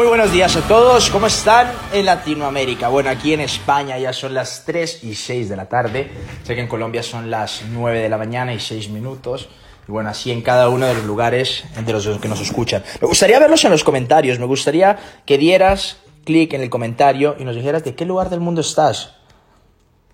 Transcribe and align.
Muy 0.00 0.08
buenos 0.08 0.32
días 0.32 0.56
a 0.56 0.62
todos, 0.62 1.10
¿cómo 1.10 1.26
están 1.26 1.70
en 1.92 2.06
Latinoamérica? 2.06 2.88
Bueno, 2.88 3.10
aquí 3.10 3.34
en 3.34 3.40
España 3.40 3.98
ya 3.98 4.14
son 4.14 4.32
las 4.32 4.64
3 4.64 5.04
y 5.04 5.14
6 5.14 5.50
de 5.50 5.56
la 5.56 5.68
tarde, 5.68 6.10
sé 6.42 6.54
que 6.54 6.62
en 6.62 6.68
Colombia 6.68 7.02
son 7.02 7.30
las 7.30 7.64
9 7.70 8.00
de 8.00 8.08
la 8.08 8.16
mañana 8.16 8.54
y 8.54 8.60
6 8.60 8.88
minutos, 8.88 9.50
y 9.86 9.92
bueno, 9.92 10.08
así 10.08 10.32
en 10.32 10.40
cada 10.40 10.70
uno 10.70 10.86
de 10.86 10.94
los 10.94 11.04
lugares 11.04 11.64
de 11.84 11.92
los 11.92 12.08
que 12.18 12.28
nos 12.28 12.40
escuchan. 12.40 12.82
Me 13.02 13.08
gustaría 13.08 13.38
verlos 13.38 13.62
en 13.66 13.72
los 13.72 13.84
comentarios, 13.84 14.38
me 14.38 14.46
gustaría 14.46 14.98
que 15.26 15.36
dieras 15.36 15.98
clic 16.24 16.54
en 16.54 16.62
el 16.62 16.70
comentario 16.70 17.36
y 17.38 17.44
nos 17.44 17.54
dijeras 17.54 17.84
de 17.84 17.94
qué 17.94 18.06
lugar 18.06 18.30
del 18.30 18.40
mundo 18.40 18.62
estás. 18.62 19.16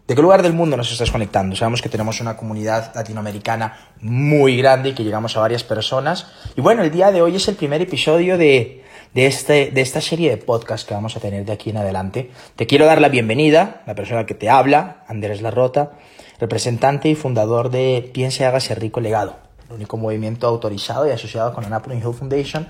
¿De 0.08 0.16
qué 0.16 0.22
lugar 0.22 0.42
del 0.42 0.52
mundo 0.52 0.76
nos 0.76 0.90
estás 0.90 1.12
conectando? 1.12 1.54
Sabemos 1.54 1.80
que 1.80 1.88
tenemos 1.88 2.20
una 2.20 2.36
comunidad 2.36 2.92
latinoamericana 2.94 3.90
muy 4.00 4.56
grande 4.56 4.88
y 4.88 4.94
que 4.94 5.04
llegamos 5.04 5.36
a 5.36 5.40
varias 5.40 5.62
personas. 5.62 6.26
Y 6.56 6.60
bueno, 6.60 6.82
el 6.82 6.90
día 6.90 7.12
de 7.12 7.22
hoy 7.22 7.36
es 7.36 7.46
el 7.48 7.56
primer 7.56 7.82
episodio 7.82 8.38
de, 8.38 8.84
de, 9.16 9.26
este, 9.26 9.70
de 9.70 9.80
esta 9.80 10.02
serie 10.02 10.28
de 10.28 10.36
podcast 10.36 10.86
que 10.86 10.92
vamos 10.92 11.16
a 11.16 11.20
tener 11.20 11.46
de 11.46 11.52
aquí 11.52 11.70
en 11.70 11.78
adelante. 11.78 12.30
Te 12.54 12.66
quiero 12.66 12.84
dar 12.84 13.00
la 13.00 13.08
bienvenida, 13.08 13.82
la 13.86 13.94
persona 13.94 14.26
que 14.26 14.34
te 14.34 14.50
habla, 14.50 15.04
Andrés 15.08 15.40
Larrota, 15.40 15.92
representante 16.38 17.08
y 17.08 17.14
fundador 17.14 17.70
de 17.70 18.10
Piense 18.12 18.42
y 18.42 18.46
hágase 18.46 18.74
rico 18.74 19.00
legado, 19.00 19.36
el 19.68 19.76
único 19.76 19.96
movimiento 19.96 20.46
autorizado 20.46 21.08
y 21.08 21.12
asociado 21.12 21.54
con 21.54 21.64
la 21.64 21.70
Napoleon 21.70 22.02
Hill 22.02 22.12
Foundation, 22.12 22.68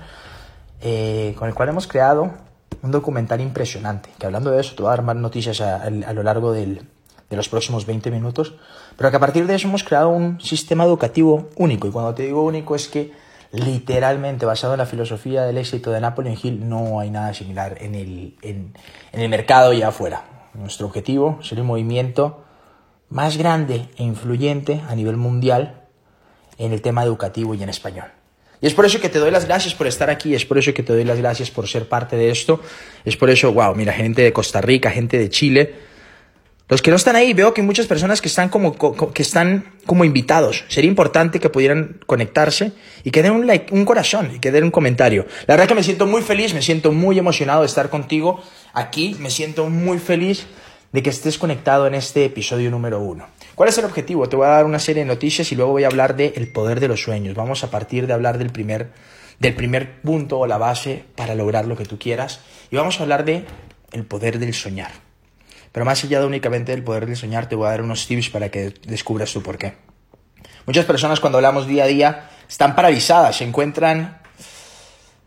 eh, 0.79 1.35
con 1.37 1.49
el 1.49 1.53
cual 1.53 1.67
hemos 1.67 1.85
creado 1.85 2.31
un 2.81 2.91
documental 2.91 3.41
impresionante, 3.41 4.09
que 4.17 4.25
hablando 4.25 4.49
de 4.49 4.61
eso 4.61 4.73
te 4.73 4.83
voy 4.83 4.87
a 4.87 4.91
dar 4.91 5.01
más 5.01 5.17
noticias 5.17 5.59
a, 5.59 5.83
a 5.83 6.13
lo 6.13 6.23
largo 6.23 6.53
del, 6.53 6.81
de 7.29 7.35
los 7.35 7.49
próximos 7.49 7.85
20 7.85 8.09
minutos, 8.09 8.55
pero 8.95 9.11
que 9.11 9.17
a 9.17 9.19
partir 9.19 9.47
de 9.47 9.55
eso 9.55 9.67
hemos 9.67 9.83
creado 9.83 10.07
un 10.07 10.39
sistema 10.39 10.85
educativo 10.85 11.49
único. 11.57 11.89
Y 11.89 11.91
cuando 11.91 12.13
te 12.13 12.23
digo 12.23 12.41
único 12.41 12.73
es 12.73 12.87
que 12.87 13.26
literalmente 13.51 14.45
basado 14.45 14.73
en 14.73 14.79
la 14.79 14.85
filosofía 14.85 15.43
del 15.43 15.57
éxito 15.57 15.91
de 15.91 16.01
Napoleon 16.01 16.37
Hill 16.41 16.67
no 16.67 16.99
hay 16.99 17.09
nada 17.09 17.33
similar 17.33 17.77
en 17.81 17.95
el, 17.95 18.35
en, 18.41 18.73
el 19.13 19.29
mercado 19.29 19.73
y 19.73 19.81
afuera. 19.81 20.49
Nuestro 20.53 20.87
objetivo 20.87 21.39
es 21.41 21.47
ser 21.47 21.61
un 21.61 21.67
movimiento 21.67 22.43
más 23.09 23.37
grande 23.37 23.87
e 23.97 24.03
influyente 24.03 24.81
a 24.89 24.95
nivel 24.95 25.17
mundial 25.17 25.83
en 26.57 26.73
el 26.73 26.81
tema 26.81 27.03
educativo 27.03 27.53
y 27.55 27.63
en 27.63 27.69
español. 27.69 28.07
Y 28.59 28.65
es 28.65 28.73
por 28.73 28.85
eso 28.85 28.99
que 28.99 29.09
te 29.09 29.19
doy 29.19 29.29
las 29.29 29.45
gracias 29.45 29.75
por 29.75 29.85
estar 29.85 30.09
aquí, 30.09 30.33
es 30.33 30.45
por 30.45 30.57
eso 30.57 30.73
que 30.73 30.81
te 30.81 30.91
doy 30.91 31.03
las 31.03 31.19
gracias 31.19 31.51
por 31.51 31.67
ser 31.67 31.87
parte 31.87 32.15
de 32.15 32.31
esto, 32.31 32.59
es 33.05 33.15
por 33.15 33.29
eso, 33.29 33.53
wow, 33.53 33.75
mira, 33.75 33.93
gente 33.93 34.23
de 34.23 34.33
Costa 34.33 34.61
Rica, 34.61 34.89
gente 34.89 35.19
de 35.19 35.29
Chile, 35.29 35.75
los 36.69 36.81
que 36.81 36.89
no 36.89 36.97
están 36.97 37.15
ahí, 37.15 37.33
veo 37.33 37.53
que 37.53 37.61
hay 37.61 37.67
muchas 37.67 37.87
personas 37.87 38.21
que 38.21 38.27
están 38.27 38.49
como, 38.49 38.75
que 39.13 39.21
están 39.21 39.71
como 39.85 40.03
invitados. 40.03 40.65
Sería 40.67 40.89
importante 40.89 41.39
que 41.39 41.49
pudieran 41.49 42.01
conectarse 42.05 42.73
y 43.05 43.11
que 43.11 43.23
den 43.23 43.49
un 43.71 43.85
corazón 43.85 44.31
y 44.35 44.39
que 44.39 44.51
den 44.51 44.65
un 44.65 44.71
comentario. 44.71 45.25
La 45.47 45.53
verdad 45.53 45.69
que 45.69 45.75
me 45.75 45.83
siento 45.83 46.05
muy 46.05 46.21
feliz, 46.21 46.53
me 46.53 46.61
siento 46.61 46.91
muy 46.91 47.17
emocionado 47.17 47.61
de 47.61 47.67
estar 47.67 47.89
contigo 47.89 48.43
aquí. 48.73 49.15
Me 49.19 49.29
siento 49.29 49.69
muy 49.69 49.97
feliz 49.97 50.45
de 50.91 51.01
que 51.01 51.09
estés 51.09 51.37
conectado 51.37 51.87
en 51.87 51.95
este 51.95 52.25
episodio 52.25 52.69
número 52.69 52.99
uno. 52.99 53.27
¿Cuál 53.55 53.69
es 53.69 53.77
el 53.77 53.85
objetivo? 53.85 54.27
Te 54.27 54.35
voy 54.35 54.47
a 54.47 54.49
dar 54.49 54.65
una 54.65 54.79
serie 54.79 55.03
de 55.03 55.07
noticias 55.07 55.49
y 55.53 55.55
luego 55.55 55.71
voy 55.71 55.85
a 55.85 55.87
hablar 55.87 56.17
del 56.17 56.33
el 56.35 56.51
poder 56.51 56.81
de 56.81 56.89
los 56.89 57.01
sueños. 57.01 57.33
Vamos 57.33 57.63
a 57.63 57.71
partir 57.71 58.07
de 58.07 58.13
hablar 58.13 58.37
del 58.37 58.49
primer, 58.49 58.91
del 59.39 59.55
primer 59.55 60.01
punto 60.01 60.37
o 60.37 60.47
la 60.47 60.57
base 60.57 61.05
para 61.15 61.33
lograr 61.33 61.65
lo 61.65 61.77
que 61.77 61.85
tú 61.85 61.97
quieras. 61.97 62.41
Y 62.71 62.75
vamos 62.75 62.99
a 62.99 63.03
hablar 63.03 63.23
de 63.23 63.45
el 63.93 64.05
poder 64.05 64.37
del 64.37 64.53
soñar. 64.53 65.06
Pero 65.77 65.85
más 65.85 66.03
allá 66.03 66.19
de 66.19 66.25
únicamente 66.25 66.71
del 66.71 66.83
poder 66.83 67.05
de 67.05 67.15
soñar, 67.15 67.47
te 67.47 67.55
voy 67.55 67.67
a 67.67 67.69
dar 67.69 67.83
unos 67.83 68.07
tips 68.07 68.31
para 68.31 68.49
que 68.49 68.73
descubras 68.87 69.31
tu 69.31 69.43
por 69.43 69.59
qué. 69.59 69.75
Muchas 70.65 70.85
personas 70.85 71.19
cuando 71.19 71.37
hablamos 71.37 71.67
día 71.67 71.83
a 71.83 71.85
día 71.85 72.29
están 72.49 72.75
paralizadas, 72.75 73.35
se 73.35 73.43
encuentran 73.43 74.17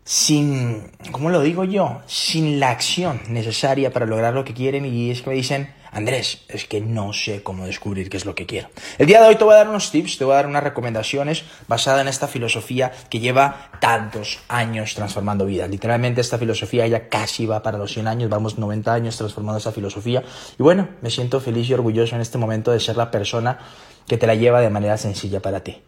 sin, 0.03 0.91
¿cómo 1.11 1.29
lo 1.29 1.39
digo 1.39 1.63
yo? 1.63 2.01
Sin 2.05 2.59
la 2.59 2.69
acción 2.69 3.21
necesaria 3.29 3.93
para 3.93 4.05
lograr 4.05 4.33
lo 4.33 4.43
que 4.43 4.53
quieren 4.53 4.85
y 4.85 5.09
es 5.09 5.21
que 5.21 5.29
me 5.29 5.37
dicen, 5.37 5.73
Andrés, 5.91 6.43
es 6.47 6.65
que 6.65 6.79
no 6.79 7.11
sé 7.11 7.43
cómo 7.43 7.65
descubrir 7.65 8.09
qué 8.09 8.15
es 8.15 8.25
lo 8.25 8.33
que 8.33 8.45
quiero. 8.45 8.69
El 8.97 9.07
día 9.07 9.21
de 9.21 9.27
hoy 9.27 9.35
te 9.35 9.43
voy 9.43 9.53
a 9.53 9.57
dar 9.57 9.69
unos 9.69 9.91
tips, 9.91 10.17
te 10.17 10.23
voy 10.23 10.33
a 10.33 10.37
dar 10.37 10.47
unas 10.47 10.63
recomendaciones 10.63 11.43
basadas 11.67 12.01
en 12.01 12.07
esta 12.07 12.29
filosofía 12.29 12.93
que 13.09 13.19
lleva 13.19 13.71
tantos 13.81 14.39
años 14.47 14.95
transformando 14.95 15.45
vidas. 15.45 15.69
Literalmente 15.69 16.21
esta 16.21 16.37
filosofía 16.37 16.87
ya 16.87 17.09
casi 17.09 17.45
va 17.45 17.61
para 17.61 17.77
los 17.77 17.91
100 17.91 18.07
años, 18.07 18.29
vamos 18.29 18.57
90 18.57 18.93
años 18.93 19.17
transformando 19.17 19.57
esta 19.57 19.73
filosofía. 19.73 20.23
Y 20.57 20.63
bueno, 20.63 20.87
me 21.01 21.09
siento 21.09 21.41
feliz 21.41 21.69
y 21.69 21.73
orgulloso 21.73 22.15
en 22.15 22.21
este 22.21 22.37
momento 22.37 22.71
de 22.71 22.79
ser 22.79 22.95
la 22.95 23.11
persona 23.11 23.59
que 24.07 24.17
te 24.17 24.27
la 24.27 24.35
lleva 24.35 24.61
de 24.61 24.69
manera 24.69 24.97
sencilla 24.97 25.41
para 25.41 25.61
ti. 25.61 25.81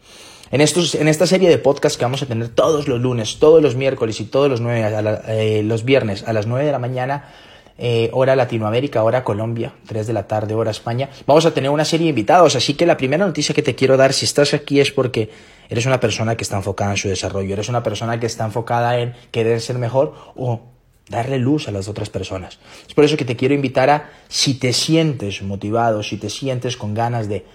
En, 0.52 0.60
estos, 0.60 0.96
en 0.96 1.08
esta 1.08 1.26
serie 1.26 1.50
de 1.50 1.58
podcasts 1.58 1.98
que 1.98 2.04
vamos 2.06 2.22
a 2.22 2.26
tener 2.26 2.50
todos 2.50 2.88
los 2.88 3.00
lunes, 3.00 3.40
todos 3.40 3.62
los 3.62 3.76
miércoles 3.76 4.20
y 4.20 4.26
todos 4.26 4.50
los, 4.50 4.60
nueve, 4.60 4.86
eh, 5.28 5.64
los 5.64 5.86
viernes 5.86 6.24
a 6.28 6.34
las 6.34 6.46
9 6.46 6.66
de 6.66 6.72
la 6.72 6.80
mañana, 6.80 7.30
eh, 7.78 8.10
hora 8.14 8.36
Latinoamérica, 8.36 9.04
hora 9.04 9.24
Colombia, 9.24 9.74
3 9.88 10.08
de 10.08 10.14
la 10.14 10.28
tarde, 10.28 10.54
hora 10.54 10.72
España. 10.72 11.10
Vamos 11.26 11.46
a 11.46 11.54
tener 11.54 11.70
una 11.70 11.86
serie 11.86 12.06
de 12.06 12.10
invitados, 12.10 12.56
así 12.56 12.76
que 12.76 12.86
la 12.86 12.98
primera 12.98 13.26
noticia 13.26 13.56
que 13.56 13.62
te 13.62 13.76
quiero 13.76 13.98
dar, 13.98 14.14
si 14.14 14.26
estás 14.26 14.54
aquí, 14.54 14.80
es 14.80 14.92
porque 14.92 15.30
eres 15.70 15.86
una 15.86 16.00
persona 16.00 16.36
que 16.36 16.44
está 16.44 16.58
enfocada 16.58 16.92
en 16.92 16.98
su 16.98 17.08
desarrollo, 17.08 17.54
eres 17.54 17.70
una 17.70 17.84
persona 17.84 18.20
que 18.20 18.28
está 18.28 18.46
enfocada 18.46 19.00
en 19.00 19.14
querer 19.32 19.60
ser 19.62 19.78
mejor 19.78 20.14
o 20.36 20.62
darle 21.10 21.38
luz 21.38 21.68
a 21.68 21.72
las 21.72 21.88
otras 21.88 22.10
personas. 22.10 22.60
Es 22.88 22.94
por 22.94 23.04
eso 23.04 23.18
que 23.18 23.26
te 23.26 23.36
quiero 23.36 23.54
invitar 23.54 23.90
a, 23.90 24.12
si 24.28 24.54
te 24.54 24.74
sientes 24.74 25.42
motivado, 25.42 26.04
si 26.04 26.18
te 26.18 26.30
sientes 26.30 26.78
con 26.78 26.94
ganas 26.94 27.28
de 27.28 27.46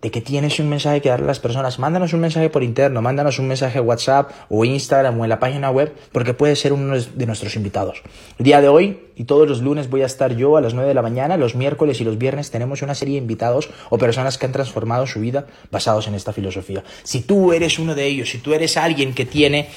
de 0.00 0.10
que 0.10 0.20
tienes 0.20 0.60
un 0.60 0.68
mensaje 0.68 1.00
que 1.00 1.08
darle 1.08 1.24
a 1.24 1.28
las 1.28 1.40
personas, 1.40 1.78
mándanos 1.78 2.12
un 2.12 2.20
mensaje 2.20 2.50
por 2.50 2.62
interno, 2.62 3.02
mándanos 3.02 3.38
un 3.38 3.48
mensaje 3.48 3.80
WhatsApp 3.80 4.30
o 4.48 4.64
Instagram 4.64 5.18
o 5.18 5.24
en 5.24 5.28
la 5.28 5.40
página 5.40 5.70
web, 5.70 5.92
porque 6.12 6.34
puede 6.34 6.54
ser 6.54 6.72
uno 6.72 6.96
de 6.98 7.26
nuestros 7.26 7.56
invitados. 7.56 8.02
El 8.38 8.44
día 8.44 8.60
de 8.60 8.68
hoy 8.68 9.00
y 9.16 9.24
todos 9.24 9.48
los 9.48 9.60
lunes 9.60 9.90
voy 9.90 10.02
a 10.02 10.06
estar 10.06 10.36
yo 10.36 10.56
a 10.56 10.60
las 10.60 10.74
9 10.74 10.88
de 10.88 10.94
la 10.94 11.02
mañana, 11.02 11.36
los 11.36 11.56
miércoles 11.56 12.00
y 12.00 12.04
los 12.04 12.16
viernes 12.16 12.52
tenemos 12.52 12.82
una 12.82 12.94
serie 12.94 13.14
de 13.14 13.22
invitados 13.22 13.70
o 13.90 13.98
personas 13.98 14.38
que 14.38 14.46
han 14.46 14.52
transformado 14.52 15.06
su 15.08 15.20
vida 15.20 15.46
basados 15.72 16.06
en 16.06 16.14
esta 16.14 16.32
filosofía. 16.32 16.84
Si 17.02 17.22
tú 17.22 17.52
eres 17.52 17.80
uno 17.80 17.96
de 17.96 18.06
ellos, 18.06 18.30
si 18.30 18.38
tú 18.38 18.54
eres 18.54 18.76
alguien 18.76 19.14
que 19.14 19.26
tiene 19.26 19.68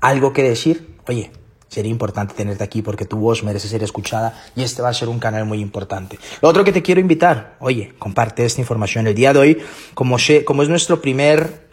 algo 0.00 0.32
que 0.32 0.42
decir, 0.42 0.96
oye, 1.06 1.30
sería 1.70 1.90
importante 1.90 2.34
tenerte 2.34 2.64
aquí 2.64 2.82
porque 2.82 3.06
tu 3.06 3.16
voz 3.16 3.42
merece 3.44 3.68
ser 3.68 3.82
escuchada 3.82 4.42
y 4.56 4.62
este 4.62 4.82
va 4.82 4.88
a 4.88 4.94
ser 4.94 5.08
un 5.08 5.20
canal 5.20 5.46
muy 5.46 5.60
importante. 5.60 6.18
Lo 6.42 6.48
otro 6.48 6.64
que 6.64 6.72
te 6.72 6.82
quiero 6.82 7.00
invitar, 7.00 7.56
oye, 7.60 7.94
comparte 7.98 8.44
esta 8.44 8.60
información. 8.60 9.06
El 9.06 9.14
día 9.14 9.32
de 9.32 9.38
hoy, 9.38 9.62
como, 9.94 10.16
como 10.44 10.62
es 10.62 10.68
nuestro 10.68 11.00
primer 11.00 11.68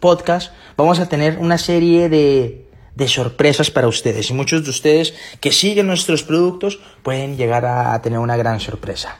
podcast, 0.00 0.52
vamos 0.76 1.00
a 1.00 1.08
tener 1.08 1.38
una 1.38 1.58
serie 1.58 2.08
de, 2.08 2.70
de 2.94 3.08
sorpresas 3.08 3.70
para 3.70 3.88
ustedes 3.88 4.30
y 4.30 4.34
muchos 4.34 4.64
de 4.64 4.70
ustedes 4.70 5.14
que 5.40 5.50
siguen 5.50 5.88
nuestros 5.88 6.22
productos 6.22 6.78
pueden 7.02 7.36
llegar 7.36 7.66
a 7.66 8.00
tener 8.00 8.20
una 8.20 8.36
gran 8.36 8.60
sorpresa. 8.60 9.18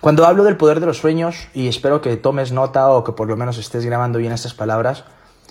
Cuando 0.00 0.24
hablo 0.26 0.44
del 0.44 0.56
poder 0.56 0.80
de 0.80 0.86
los 0.86 0.98
sueños, 0.98 1.48
y 1.54 1.66
espero 1.66 2.00
que 2.00 2.16
tomes 2.16 2.52
nota 2.52 2.88
o 2.90 3.02
que 3.02 3.12
por 3.12 3.28
lo 3.28 3.36
menos 3.36 3.58
estés 3.58 3.84
grabando 3.84 4.20
bien 4.20 4.32
estas 4.32 4.54
palabras, 4.54 5.04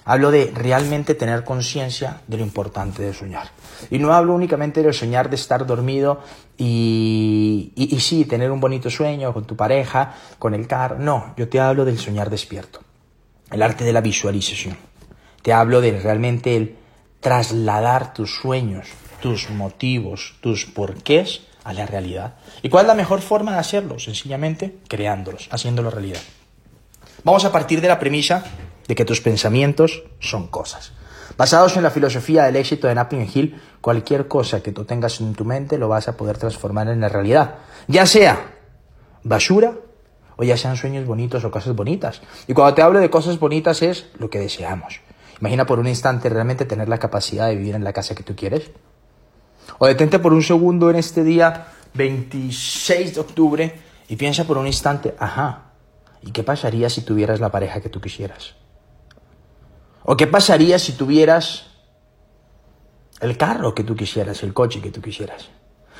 Hablo 0.09 0.31
de 0.31 0.53
realmente 0.55 1.15
tener 1.15 1.43
conciencia 1.43 2.21
de 2.27 2.37
lo 2.37 2.43
importante 2.43 3.03
de 3.03 3.13
soñar. 3.13 3.49
Y 3.91 3.99
no 3.99 4.13
hablo 4.13 4.33
únicamente 4.33 4.81
de 4.81 4.93
soñar 4.93 5.29
de 5.29 5.35
estar 5.35 5.65
dormido 5.65 6.21
y, 6.57 7.73
y, 7.75 7.99
sí, 7.99 8.23
tener 8.23 8.49
un 8.51 8.61
bonito 8.61 8.89
sueño 8.89 9.33
con 9.33 9.43
tu 9.43 9.57
pareja, 9.57 10.15
con 10.39 10.53
el 10.53 10.65
carro. 10.65 10.97
No, 10.97 11.33
yo 11.35 11.49
te 11.49 11.59
hablo 11.59 11.83
del 11.83 11.99
soñar 11.99 12.29
despierto. 12.29 12.79
El 13.51 13.61
arte 13.61 13.83
de 13.83 13.91
la 13.91 13.99
visualización. 13.99 14.77
Te 15.41 15.51
hablo 15.51 15.81
de 15.81 15.99
realmente 15.99 16.55
el 16.55 16.77
trasladar 17.19 18.13
tus 18.13 18.33
sueños, 18.33 18.87
tus 19.21 19.49
motivos, 19.49 20.35
tus 20.39 20.63
porqués 20.63 21.41
a 21.65 21.73
la 21.73 21.85
realidad. 21.85 22.35
¿Y 22.61 22.69
cuál 22.69 22.85
es 22.85 22.87
la 22.87 22.93
mejor 22.93 23.19
forma 23.19 23.51
de 23.51 23.59
hacerlo? 23.59 23.99
Sencillamente 23.99 24.77
creándolos, 24.87 25.49
haciéndolo 25.51 25.91
realidad. 25.91 26.21
Vamos 27.25 27.43
a 27.43 27.51
partir 27.51 27.81
de 27.81 27.89
la 27.89 27.99
premisa 27.99 28.45
de 28.87 28.95
que 28.95 29.05
tus 29.05 29.21
pensamientos 29.21 30.03
son 30.19 30.47
cosas. 30.47 30.93
Basados 31.37 31.77
en 31.77 31.83
la 31.83 31.91
filosofía 31.91 32.43
del 32.43 32.55
éxito 32.55 32.87
de 32.87 32.95
Napoleon 32.95 33.29
Hill, 33.31 33.61
cualquier 33.81 34.27
cosa 34.27 34.63
que 34.63 34.71
tú 34.71 34.85
tengas 34.85 35.19
en 35.21 35.35
tu 35.35 35.45
mente 35.45 35.77
lo 35.77 35.87
vas 35.87 36.07
a 36.07 36.17
poder 36.17 36.37
transformar 36.37 36.87
en 36.87 37.01
la 37.01 37.09
realidad. 37.09 37.55
Ya 37.87 38.05
sea 38.05 38.55
basura 39.23 39.73
o 40.37 40.43
ya 40.43 40.57
sean 40.57 40.77
sueños 40.77 41.05
bonitos 41.05 41.43
o 41.43 41.51
cosas 41.51 41.75
bonitas. 41.75 42.21
Y 42.47 42.53
cuando 42.53 42.73
te 42.73 42.81
hablo 42.81 42.99
de 42.99 43.09
cosas 43.09 43.39
bonitas 43.39 43.81
es 43.81 44.07
lo 44.17 44.29
que 44.29 44.39
deseamos. 44.39 45.01
Imagina 45.39 45.65
por 45.65 45.79
un 45.79 45.87
instante 45.87 46.29
realmente 46.29 46.65
tener 46.65 46.89
la 46.89 46.97
capacidad 46.97 47.47
de 47.47 47.55
vivir 47.55 47.75
en 47.75 47.83
la 47.83 47.93
casa 47.93 48.15
que 48.15 48.23
tú 48.23 48.35
quieres. 48.35 48.71
O 49.77 49.85
detente 49.85 50.19
por 50.19 50.33
un 50.33 50.41
segundo 50.41 50.89
en 50.89 50.95
este 50.95 51.23
día 51.23 51.67
26 51.93 53.15
de 53.15 53.19
octubre 53.19 53.79
y 54.07 54.15
piensa 54.15 54.45
por 54.45 54.57
un 54.57 54.65
instante, 54.65 55.15
ajá, 55.19 55.73
¿y 56.23 56.31
qué 56.31 56.43
pasaría 56.43 56.89
si 56.89 57.01
tuvieras 57.01 57.39
la 57.39 57.51
pareja 57.51 57.81
que 57.81 57.89
tú 57.89 58.01
quisieras? 58.01 58.55
¿O 60.09 60.15
qué 60.15 60.25
pasaría 60.25 60.79
si 60.79 60.93
tuvieras 60.93 61.65
el 63.19 63.35
carro 63.35 63.75
que 63.75 63.83
tú 63.83 63.93
quisieras, 63.93 64.41
el 64.41 64.53
coche 64.53 64.81
que 64.81 64.89
tú 64.89 65.01
quisieras? 65.01 65.49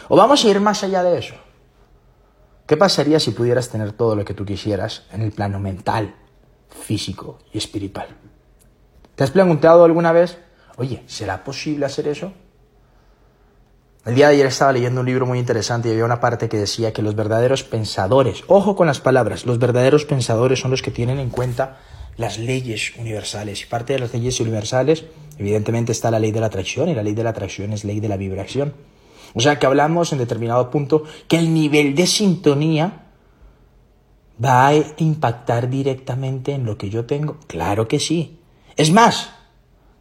¿O 0.07 0.15
vamos 0.15 0.45
a 0.45 0.47
ir 0.47 0.61
más 0.61 0.81
allá 0.81 1.03
de 1.03 1.19
eso? 1.19 1.35
¿Qué 2.65 2.77
pasaría 2.77 3.19
si 3.19 3.31
pudieras 3.31 3.67
tener 3.67 3.91
todo 3.91 4.15
lo 4.15 4.23
que 4.23 4.33
tú 4.33 4.45
quisieras 4.45 5.03
en 5.11 5.23
el 5.23 5.33
plano 5.33 5.59
mental, 5.59 6.15
físico 6.69 7.39
y 7.51 7.57
espiritual? 7.57 8.07
¿Te 9.15 9.25
has 9.25 9.31
preguntado 9.31 9.83
alguna 9.83 10.13
vez, 10.13 10.37
oye, 10.77 11.03
¿será 11.07 11.43
posible 11.43 11.85
hacer 11.85 12.07
eso? 12.07 12.31
El 14.05 14.15
día 14.15 14.29
de 14.29 14.35
ayer 14.35 14.45
estaba 14.45 14.71
leyendo 14.71 15.01
un 15.01 15.07
libro 15.07 15.25
muy 15.25 15.37
interesante 15.37 15.89
y 15.89 15.91
había 15.91 16.05
una 16.05 16.21
parte 16.21 16.47
que 16.47 16.57
decía 16.57 16.93
que 16.93 17.01
los 17.01 17.13
verdaderos 17.13 17.65
pensadores, 17.65 18.45
ojo 18.47 18.77
con 18.77 18.87
las 18.87 19.01
palabras, 19.01 19.45
los 19.45 19.59
verdaderos 19.59 20.05
pensadores 20.05 20.61
son 20.61 20.71
los 20.71 20.81
que 20.81 20.91
tienen 20.91 21.19
en 21.19 21.29
cuenta 21.29 21.79
las 22.17 22.39
leyes 22.39 22.93
universales. 22.97 23.61
Y 23.61 23.65
parte 23.65 23.93
de 23.93 23.99
las 23.99 24.13
leyes 24.13 24.39
universales, 24.39 25.05
evidentemente, 25.37 25.91
está 25.91 26.11
la 26.11 26.19
ley 26.19 26.31
de 26.31 26.39
la 26.39 26.47
atracción 26.47 26.89
y 26.89 26.95
la 26.95 27.03
ley 27.03 27.13
de 27.13 27.23
la 27.23 27.29
atracción 27.29 27.73
es 27.73 27.83
ley 27.83 27.99
de 27.99 28.09
la 28.09 28.17
vibración. 28.17 28.73
O 29.33 29.39
sea 29.39 29.59
que 29.59 29.65
hablamos 29.65 30.11
en 30.11 30.19
determinado 30.19 30.69
punto 30.71 31.03
que 31.27 31.37
el 31.37 31.53
nivel 31.53 31.95
de 31.95 32.07
sintonía 32.07 33.03
va 34.43 34.67
a 34.67 34.73
impactar 34.97 35.69
directamente 35.69 36.53
en 36.53 36.65
lo 36.65 36.77
que 36.77 36.89
yo 36.89 37.05
tengo. 37.05 37.37
Claro 37.47 37.87
que 37.87 37.99
sí. 37.99 38.39
Es 38.75 38.91
más, 38.91 39.31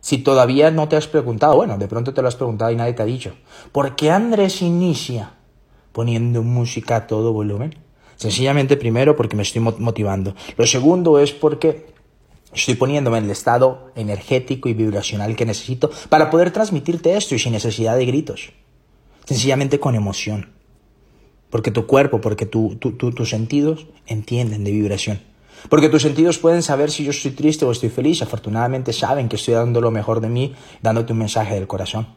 si 0.00 0.18
todavía 0.18 0.70
no 0.70 0.88
te 0.88 0.96
has 0.96 1.06
preguntado, 1.06 1.56
bueno, 1.56 1.78
de 1.78 1.88
pronto 1.88 2.14
te 2.14 2.22
lo 2.22 2.28
has 2.28 2.36
preguntado 2.36 2.70
y 2.70 2.76
nadie 2.76 2.92
te 2.92 3.02
ha 3.02 3.06
dicho, 3.06 3.34
¿por 3.72 3.96
qué 3.96 4.10
Andrés 4.10 4.62
inicia 4.62 5.34
poniendo 5.92 6.42
música 6.42 6.96
a 6.96 7.06
todo 7.06 7.32
volumen? 7.32 7.74
Sencillamente 8.16 8.76
primero 8.76 9.16
porque 9.16 9.36
me 9.36 9.42
estoy 9.42 9.60
motivando. 9.60 10.34
Lo 10.56 10.66
segundo 10.66 11.18
es 11.18 11.32
porque 11.32 11.95
estoy 12.56 12.74
poniéndome 12.74 13.18
en 13.18 13.24
el 13.24 13.30
estado 13.30 13.90
energético 13.94 14.68
y 14.68 14.74
vibracional 14.74 15.36
que 15.36 15.44
necesito 15.44 15.90
para 16.08 16.30
poder 16.30 16.50
transmitirte 16.50 17.16
esto 17.16 17.34
y 17.34 17.38
sin 17.38 17.52
necesidad 17.52 17.96
de 17.96 18.06
gritos. 18.06 18.52
Sencillamente 19.26 19.78
con 19.78 19.94
emoción. 19.94 20.50
Porque 21.50 21.70
tu 21.70 21.86
cuerpo, 21.86 22.20
porque 22.20 22.46
tus 22.46 23.28
sentidos 23.28 23.86
entienden 24.06 24.64
de 24.64 24.72
vibración. 24.72 25.20
Porque 25.68 25.88
tus 25.88 26.02
sentidos 26.02 26.38
pueden 26.38 26.62
saber 26.62 26.90
si 26.90 27.04
yo 27.04 27.10
estoy 27.10 27.32
triste 27.32 27.64
o 27.64 27.72
estoy 27.72 27.88
feliz. 27.88 28.22
Afortunadamente 28.22 28.92
saben 28.92 29.28
que 29.28 29.36
estoy 29.36 29.54
dando 29.54 29.80
lo 29.80 29.90
mejor 29.90 30.20
de 30.20 30.28
mí, 30.28 30.54
dándote 30.82 31.12
un 31.12 31.20
mensaje 31.20 31.54
del 31.54 31.66
corazón. 31.66 32.08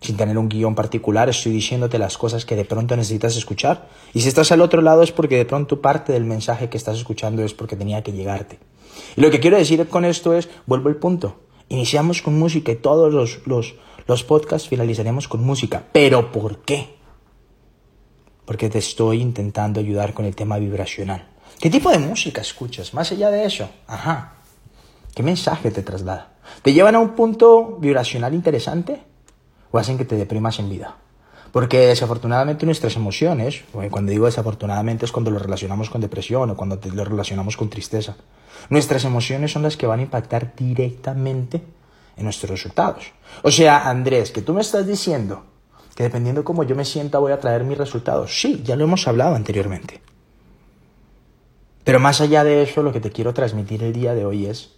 Sin 0.00 0.16
tener 0.16 0.36
un 0.36 0.48
guion 0.48 0.74
particular, 0.74 1.28
estoy 1.28 1.52
diciéndote 1.52 1.98
las 1.98 2.18
cosas 2.18 2.44
que 2.44 2.56
de 2.56 2.64
pronto 2.64 2.96
necesitas 2.96 3.36
escuchar. 3.36 3.88
Y 4.12 4.22
si 4.22 4.28
estás 4.28 4.50
al 4.50 4.60
otro 4.60 4.82
lado 4.82 5.02
es 5.02 5.12
porque 5.12 5.36
de 5.36 5.44
pronto 5.44 5.80
parte 5.80 6.12
del 6.12 6.24
mensaje 6.24 6.68
que 6.68 6.76
estás 6.76 6.98
escuchando 6.98 7.44
es 7.44 7.54
porque 7.54 7.76
tenía 7.76 8.02
que 8.02 8.12
llegarte. 8.12 8.58
Y 9.16 9.20
lo 9.20 9.30
que 9.30 9.40
quiero 9.40 9.56
decir 9.56 9.86
con 9.88 10.04
esto 10.04 10.34
es, 10.34 10.48
vuelvo 10.66 10.88
al 10.88 10.96
punto. 10.96 11.40
Iniciamos 11.68 12.22
con 12.22 12.38
música 12.38 12.72
y 12.72 12.76
todos 12.76 13.12
los, 13.12 13.46
los, 13.46 13.74
los 14.06 14.24
podcasts 14.24 14.68
finalizaremos 14.68 15.28
con 15.28 15.44
música. 15.44 15.84
¿Pero 15.92 16.32
por 16.32 16.58
qué? 16.58 16.96
Porque 18.44 18.68
te 18.68 18.78
estoy 18.78 19.20
intentando 19.20 19.80
ayudar 19.80 20.14
con 20.14 20.24
el 20.24 20.34
tema 20.34 20.58
vibracional. 20.58 21.28
¿Qué 21.60 21.70
tipo 21.70 21.90
de 21.90 21.98
música 21.98 22.40
escuchas? 22.40 22.92
Más 22.92 23.12
allá 23.12 23.30
de 23.30 23.44
eso, 23.44 23.68
ajá. 23.86 24.34
¿Qué 25.14 25.22
mensaje 25.22 25.70
te 25.70 25.82
traslada? 25.82 26.34
¿Te 26.62 26.72
llevan 26.72 26.94
a 26.94 27.00
un 27.00 27.10
punto 27.10 27.76
vibracional 27.78 28.34
interesante 28.34 29.02
o 29.70 29.78
hacen 29.78 29.98
que 29.98 30.04
te 30.04 30.16
deprimas 30.16 30.58
en 30.58 30.70
vida? 30.70 30.96
Porque 31.52 31.86
desafortunadamente 31.86 32.64
nuestras 32.64 32.96
emociones, 32.96 33.62
cuando 33.90 34.10
digo 34.10 34.24
desafortunadamente 34.24 35.04
es 35.04 35.12
cuando 35.12 35.30
lo 35.30 35.38
relacionamos 35.38 35.90
con 35.90 36.00
depresión 36.00 36.50
o 36.50 36.56
cuando 36.56 36.80
lo 36.94 37.04
relacionamos 37.04 37.58
con 37.58 37.68
tristeza, 37.68 38.16
nuestras 38.70 39.04
emociones 39.04 39.52
son 39.52 39.62
las 39.62 39.76
que 39.76 39.86
van 39.86 40.00
a 40.00 40.02
impactar 40.02 40.54
directamente 40.56 41.62
en 42.16 42.24
nuestros 42.24 42.50
resultados. 42.50 43.12
O 43.42 43.50
sea, 43.50 43.88
Andrés, 43.88 44.30
que 44.30 44.40
tú 44.40 44.54
me 44.54 44.62
estás 44.62 44.86
diciendo 44.86 45.44
que 45.94 46.04
dependiendo 46.04 46.42
cómo 46.42 46.64
yo 46.64 46.74
me 46.74 46.86
sienta 46.86 47.18
voy 47.18 47.32
a 47.32 47.40
traer 47.40 47.64
mis 47.64 47.76
resultados. 47.76 48.40
Sí, 48.40 48.62
ya 48.64 48.74
lo 48.76 48.84
hemos 48.84 49.06
hablado 49.06 49.34
anteriormente. 49.34 50.00
Pero 51.84 52.00
más 52.00 52.22
allá 52.22 52.44
de 52.44 52.62
eso, 52.62 52.82
lo 52.82 52.92
que 52.92 53.00
te 53.00 53.10
quiero 53.10 53.34
transmitir 53.34 53.82
el 53.82 53.92
día 53.92 54.14
de 54.14 54.24
hoy 54.24 54.46
es, 54.46 54.76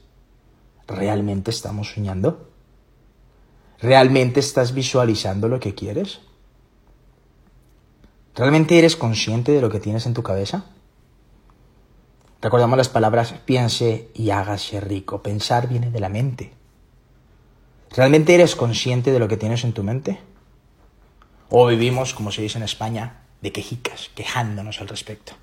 ¿realmente 0.88 1.52
estamos 1.52 1.92
soñando? 1.92 2.48
¿Realmente 3.78 4.40
estás 4.40 4.74
visualizando 4.74 5.48
lo 5.48 5.60
que 5.60 5.74
quieres? 5.74 6.20
¿Realmente 8.36 8.78
eres 8.78 8.96
consciente 8.96 9.52
de 9.52 9.60
lo 9.60 9.70
que 9.70 9.78
tienes 9.78 10.06
en 10.06 10.14
tu 10.14 10.22
cabeza? 10.22 10.64
Recordamos 12.42 12.76
las 12.76 12.88
palabras 12.88 13.34
piense 13.44 14.08
y 14.12 14.30
hágase 14.30 14.80
rico. 14.80 15.22
Pensar 15.22 15.68
viene 15.68 15.90
de 15.90 16.00
la 16.00 16.08
mente. 16.08 16.52
¿Realmente 17.96 18.34
eres 18.34 18.56
consciente 18.56 19.12
de 19.12 19.20
lo 19.20 19.28
que 19.28 19.36
tienes 19.36 19.62
en 19.62 19.72
tu 19.72 19.84
mente? 19.84 20.18
¿O 21.48 21.68
vivimos, 21.68 22.12
como 22.12 22.32
se 22.32 22.42
dice 22.42 22.58
en 22.58 22.64
España, 22.64 23.22
de 23.40 23.52
quejicas, 23.52 24.10
quejándonos 24.16 24.80
al 24.80 24.88
respecto? 24.88 25.34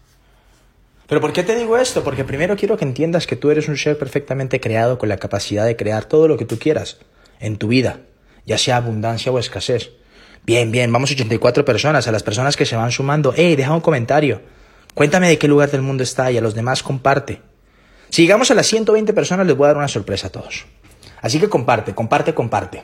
Pero 1.08 1.22
¿por 1.22 1.32
qué 1.32 1.44
te 1.44 1.56
digo 1.56 1.78
esto? 1.78 2.04
Porque 2.04 2.26
primero 2.26 2.58
quiero 2.58 2.78
que 2.78 2.84
entiendas 2.84 3.26
que 3.26 3.38
tú 3.38 3.52
eres 3.52 3.70
un 3.70 3.78
ser 3.78 3.98
perfectamente 3.98 4.60
creado 4.60 4.98
con 4.98 5.08
la 5.08 5.18
capacidad 5.18 5.66
de 5.66 5.78
crear 5.78 6.06
todo 6.06 6.28
lo 6.28 6.38
que 6.38 6.46
tú 6.46 6.60
quieras 6.60 7.00
en 7.40 7.58
tu 7.58 7.70
vida, 7.70 8.02
ya 8.46 8.58
sea 8.58 8.78
abundancia 8.78 9.32
o 9.32 9.40
escasez. 9.40 9.92
Bien, 10.44 10.72
bien, 10.72 10.92
vamos 10.92 11.12
84 11.12 11.64
personas, 11.64 12.08
a 12.08 12.12
las 12.12 12.24
personas 12.24 12.58
que 12.58 12.66
se 12.66 12.76
van 12.76 12.92
sumando, 12.92 13.34
hey, 13.36 13.56
deja 13.56 13.74
un 13.74 13.82
comentario, 13.82 14.42
cuéntame 14.96 15.28
de 15.28 15.38
qué 15.38 15.48
lugar 15.48 15.70
del 15.70 15.84
mundo 15.84 16.04
está 16.04 16.32
y 16.32 16.38
a 16.38 16.42
los 16.42 16.56
demás 16.56 16.82
comparte. 16.82 17.42
Si 18.10 18.24
llegamos 18.24 18.50
a 18.52 18.56
las 18.56 18.68
120 18.68 19.14
personas 19.14 19.46
les 19.46 19.56
voy 19.56 19.66
a 19.66 19.68
dar 19.70 19.78
una 19.78 19.88
sorpresa 19.88 20.28
a 20.28 20.32
todos. 20.32 20.66
Así 21.22 21.40
que 21.40 21.48
comparte, 21.48 21.94
comparte, 21.94 22.34
comparte. 22.34 22.84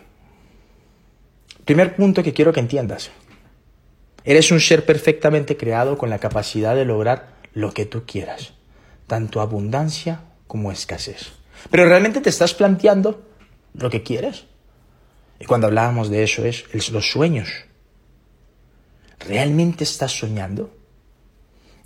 Primer 1.66 1.96
punto 1.96 2.24
que 2.24 2.34
quiero 2.34 2.54
que 2.54 2.60
entiendas. 2.60 3.10
Eres 4.24 4.52
un 4.52 4.60
ser 4.60 4.86
perfectamente 4.86 5.58
creado 5.58 5.98
con 5.98 6.10
la 6.10 6.20
capacidad 6.20 6.76
de 6.76 6.86
lograr 6.86 7.38
lo 7.54 7.74
que 7.74 7.86
tú 7.86 8.04
quieras, 8.06 8.54
tanto 9.08 9.42
abundancia 9.42 10.22
como 10.48 10.72
escasez. 10.72 11.34
Pero 11.72 11.86
realmente 11.86 12.22
te 12.22 12.30
estás 12.30 12.54
planteando 12.54 13.26
lo 13.74 13.90
que 13.90 14.04
quieres. 14.04 14.46
Y 15.40 15.46
cuando 15.46 15.68
hablábamos 15.68 16.10
de 16.10 16.24
eso 16.24 16.46
es 16.46 16.90
los 16.92 17.12
sueños. 17.12 17.50
¿Realmente 19.20 19.84
estás 19.84 20.12
soñando? 20.18 20.74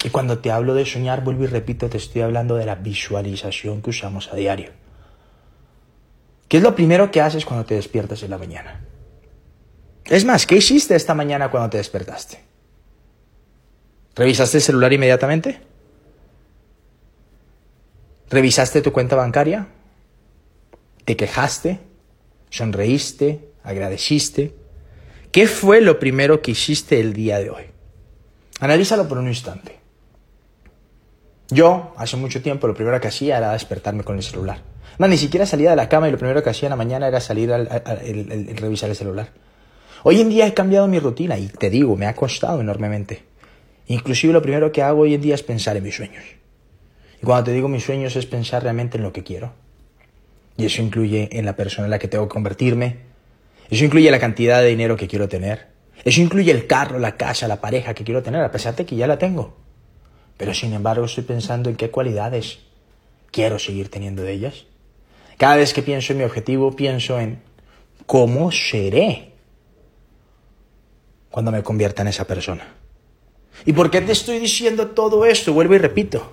Y 0.03 0.09
cuando 0.09 0.39
te 0.39 0.51
hablo 0.51 0.73
de 0.73 0.85
soñar, 0.85 1.23
vuelvo 1.23 1.43
y 1.43 1.47
repito, 1.47 1.89
te 1.89 1.97
estoy 1.97 2.21
hablando 2.21 2.55
de 2.55 2.65
la 2.65 2.75
visualización 2.75 3.81
que 3.81 3.91
usamos 3.91 4.31
a 4.31 4.35
diario. 4.35 4.71
¿Qué 6.47 6.57
es 6.57 6.63
lo 6.63 6.75
primero 6.75 7.11
que 7.11 7.21
haces 7.21 7.45
cuando 7.45 7.65
te 7.65 7.75
despiertas 7.75 8.23
en 8.23 8.31
la 8.31 8.37
mañana? 8.37 8.81
Es 10.05 10.25
más, 10.25 10.45
¿qué 10.45 10.57
hiciste 10.57 10.95
esta 10.95 11.13
mañana 11.13 11.49
cuando 11.49 11.69
te 11.69 11.77
despertaste? 11.77 12.43
¿Revisaste 14.15 14.57
el 14.57 14.63
celular 14.63 14.91
inmediatamente? 14.91 15.61
¿Revisaste 18.29 18.81
tu 18.81 18.91
cuenta 18.91 19.15
bancaria? 19.15 19.67
¿Te 21.05 21.15
quejaste? 21.15 21.79
¿Sonreíste? 22.51 23.49
¿Agradeciste? 23.63 24.53
¿Qué 25.31 25.47
fue 25.47 25.81
lo 25.81 25.99
primero 25.99 26.41
que 26.41 26.51
hiciste 26.51 26.99
el 26.99 27.13
día 27.13 27.39
de 27.39 27.49
hoy? 27.49 27.63
Analízalo 28.59 29.07
por 29.07 29.17
un 29.17 29.27
instante. 29.27 29.79
Yo, 31.49 31.93
hace 31.97 32.17
mucho 32.17 32.41
tiempo, 32.41 32.67
lo 32.67 32.75
primero 32.75 32.99
que 33.01 33.07
hacía 33.07 33.37
era 33.37 33.53
despertarme 33.53 34.03
con 34.03 34.17
el 34.17 34.23
celular. 34.23 34.61
No, 34.99 35.07
ni 35.07 35.17
siquiera 35.17 35.45
salía 35.45 35.71
de 35.71 35.75
la 35.77 35.89
cama 35.89 36.09
y 36.09 36.11
lo 36.11 36.17
primero 36.17 36.43
que 36.43 36.49
hacía 36.49 36.67
en 36.67 36.71
la 36.71 36.75
mañana 36.75 37.07
era 37.07 37.21
salir 37.21 37.53
a, 37.53 37.63
revisar 37.63 38.89
el 38.89 38.95
celular. 38.95 39.29
Hoy 40.03 40.19
en 40.19 40.29
día 40.29 40.45
he 40.45 40.53
cambiado 40.53 40.87
mi 40.87 40.99
rutina 40.99 41.37
y 41.37 41.47
te 41.47 41.69
digo, 41.69 41.95
me 41.95 42.05
ha 42.05 42.15
costado 42.15 42.59
enormemente. 42.59 43.23
Inclusive 43.87 44.33
lo 44.33 44.41
primero 44.41 44.71
que 44.71 44.81
hago 44.81 45.01
hoy 45.01 45.13
en 45.13 45.21
día 45.21 45.35
es 45.35 45.43
pensar 45.43 45.77
en 45.77 45.83
mis 45.83 45.95
sueños. 45.95 46.23
Y 47.21 47.25
cuando 47.25 47.45
te 47.45 47.53
digo 47.53 47.69
mis 47.69 47.83
sueños 47.83 48.15
es 48.15 48.25
pensar 48.25 48.63
realmente 48.63 48.97
en 48.97 49.03
lo 49.03 49.13
que 49.13 49.23
quiero. 49.23 49.53
Y 50.57 50.65
eso 50.65 50.81
incluye 50.81 51.29
en 51.31 51.45
la 51.45 51.55
persona 51.55 51.85
en 51.85 51.91
la 51.91 51.99
que 51.99 52.07
tengo 52.07 52.27
que 52.27 52.33
convertirme. 52.33 52.97
Eso 53.69 53.85
incluye 53.85 54.11
la 54.11 54.19
cantidad 54.19 54.61
de 54.61 54.67
dinero 54.67 54.97
que 54.97 55.07
quiero 55.07 55.27
tener. 55.29 55.67
Eso 56.03 56.21
incluye 56.21 56.51
el 56.51 56.67
carro, 56.67 56.99
la 56.99 57.15
casa, 57.15 57.47
la 57.47 57.61
pareja 57.61 57.93
que 57.93 58.03
quiero 58.03 58.23
tener, 58.23 58.43
a 58.43 58.51
pesar 58.51 58.75
de 58.75 58.85
que 58.85 58.95
ya 58.95 59.07
la 59.07 59.17
tengo. 59.17 59.55
Pero 60.37 60.53
sin 60.53 60.73
embargo 60.73 61.05
estoy 61.05 61.23
pensando 61.23 61.69
en 61.69 61.75
qué 61.75 61.91
cualidades 61.91 62.59
quiero 63.31 63.59
seguir 63.59 63.89
teniendo 63.89 64.23
de 64.23 64.33
ellas. 64.33 64.65
Cada 65.37 65.55
vez 65.55 65.73
que 65.73 65.83
pienso 65.83 66.13
en 66.13 66.19
mi 66.19 66.25
objetivo, 66.25 66.75
pienso 66.75 67.19
en 67.19 67.41
cómo 68.05 68.51
seré 68.51 69.31
cuando 71.29 71.51
me 71.51 71.63
convierta 71.63 72.01
en 72.01 72.09
esa 72.09 72.25
persona. 72.25 72.75
¿Y 73.65 73.73
por 73.73 73.89
qué 73.89 74.01
te 74.01 74.11
estoy 74.11 74.39
diciendo 74.39 74.87
todo 74.87 75.25
esto? 75.25 75.53
Vuelvo 75.53 75.75
y 75.75 75.77
repito. 75.77 76.31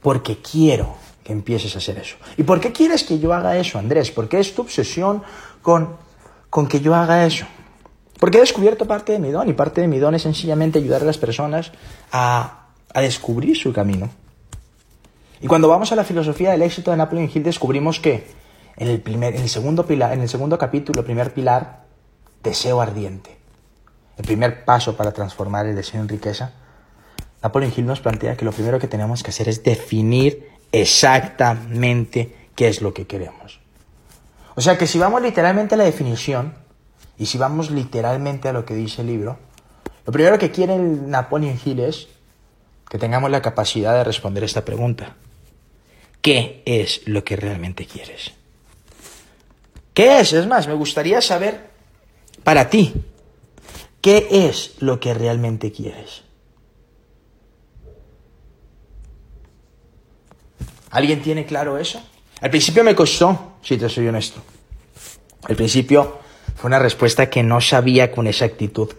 Porque 0.00 0.38
quiero 0.38 0.96
que 1.24 1.32
empieces 1.32 1.74
a 1.74 1.78
hacer 1.78 1.98
eso. 1.98 2.16
¿Y 2.36 2.42
por 2.42 2.60
qué 2.60 2.72
quieres 2.72 3.04
que 3.04 3.18
yo 3.18 3.32
haga 3.32 3.56
eso, 3.56 3.78
Andrés? 3.78 4.10
¿Por 4.10 4.28
qué 4.28 4.40
es 4.40 4.54
tu 4.54 4.62
obsesión 4.62 5.22
con, 5.62 5.96
con 6.50 6.66
que 6.66 6.80
yo 6.80 6.94
haga 6.94 7.26
eso? 7.26 7.46
Porque 8.18 8.38
he 8.38 8.40
descubierto 8.40 8.86
parte 8.86 9.12
de 9.12 9.18
mi 9.18 9.30
don 9.30 9.48
y 9.48 9.52
parte 9.52 9.80
de 9.80 9.88
mi 9.88 9.98
don 9.98 10.14
es 10.14 10.22
sencillamente 10.22 10.78
ayudar 10.78 11.02
a 11.02 11.04
las 11.04 11.18
personas 11.18 11.72
a, 12.12 12.66
a 12.92 13.00
descubrir 13.00 13.56
su 13.56 13.72
camino. 13.72 14.10
Y 15.40 15.46
cuando 15.46 15.68
vamos 15.68 15.90
a 15.92 15.96
la 15.96 16.04
filosofía 16.04 16.52
del 16.52 16.62
éxito 16.62 16.90
de 16.90 16.96
Napoleon 16.96 17.30
Hill 17.32 17.42
descubrimos 17.42 17.98
que 17.98 18.26
en 18.76 18.88
el, 18.88 19.00
primer, 19.00 19.34
en 19.34 19.42
el, 19.42 19.48
segundo, 19.48 19.86
pilar, 19.86 20.12
en 20.12 20.20
el 20.20 20.28
segundo 20.28 20.56
capítulo, 20.56 21.04
primer 21.04 21.34
pilar, 21.34 21.84
deseo 22.42 22.80
ardiente 22.80 23.42
el 24.16 24.24
primer 24.24 24.64
paso 24.64 24.96
para 24.96 25.12
transformar 25.12 25.66
el 25.66 25.74
deseo 25.74 26.00
en 26.00 26.08
riqueza, 26.08 26.52
Napoleon 27.42 27.72
Hill 27.76 27.86
nos 27.86 28.00
plantea 28.00 28.36
que 28.36 28.44
lo 28.44 28.52
primero 28.52 28.78
que 28.78 28.86
tenemos 28.86 29.22
que 29.22 29.30
hacer 29.30 29.48
es 29.48 29.64
definir 29.64 30.48
exactamente 30.72 32.34
qué 32.54 32.68
es 32.68 32.82
lo 32.82 32.92
que 32.92 33.06
queremos. 33.06 33.60
O 34.54 34.60
sea 34.60 34.76
que 34.76 34.86
si 34.86 34.98
vamos 34.98 35.22
literalmente 35.22 35.74
a 35.74 35.78
la 35.78 35.84
definición, 35.84 36.54
Y 37.18 37.26
si 37.26 37.38
vamos 37.38 37.70
literalmente 37.70 38.48
a 38.48 38.52
lo 38.52 38.64
que 38.64 38.74
dice 38.74 39.02
el 39.02 39.08
libro, 39.08 39.38
lo 40.04 40.12
primero 40.12 40.38
que 40.38 40.50
quiere 40.50 40.76
Napoleon 40.76 41.60
Hill 41.64 41.78
es 41.80 42.08
que 42.88 42.98
tengamos 42.98 43.30
la 43.30 43.42
capacidad 43.42 43.94
de 43.94 44.02
responder 44.02 44.42
esta 44.42 44.64
pregunta. 44.64 45.14
¿Qué 46.20 46.62
es 46.66 47.02
lo 47.06 47.22
que 47.22 47.36
realmente 47.36 47.86
quieres? 47.86 48.32
¿Qué 49.94 50.20
es? 50.20 50.32
Es 50.32 50.46
más, 50.46 50.66
me 50.66 50.74
gustaría 50.74 51.20
saber 51.20 51.70
para 52.42 52.70
ti, 52.70 52.94
¿qué 54.00 54.26
es 54.48 54.74
lo 54.80 54.98
que 54.98 55.14
realmente 55.14 55.70
quieres? 55.70 56.24
¿Alguien 60.92 61.22
tiene 61.22 61.46
claro 61.46 61.78
eso? 61.78 62.00
Al 62.40 62.50
principio 62.50 62.84
me 62.84 62.94
costó, 62.94 63.54
si 63.62 63.76
te 63.78 63.88
soy 63.88 64.06
honesto. 64.08 64.40
Al 65.48 65.56
principio 65.56 66.18
fue 66.54 66.68
una 66.68 66.78
respuesta 66.78 67.28
que 67.28 67.42
no 67.42 67.60
sabía 67.60 68.12
con 68.12 68.26
exactitud 68.26 68.92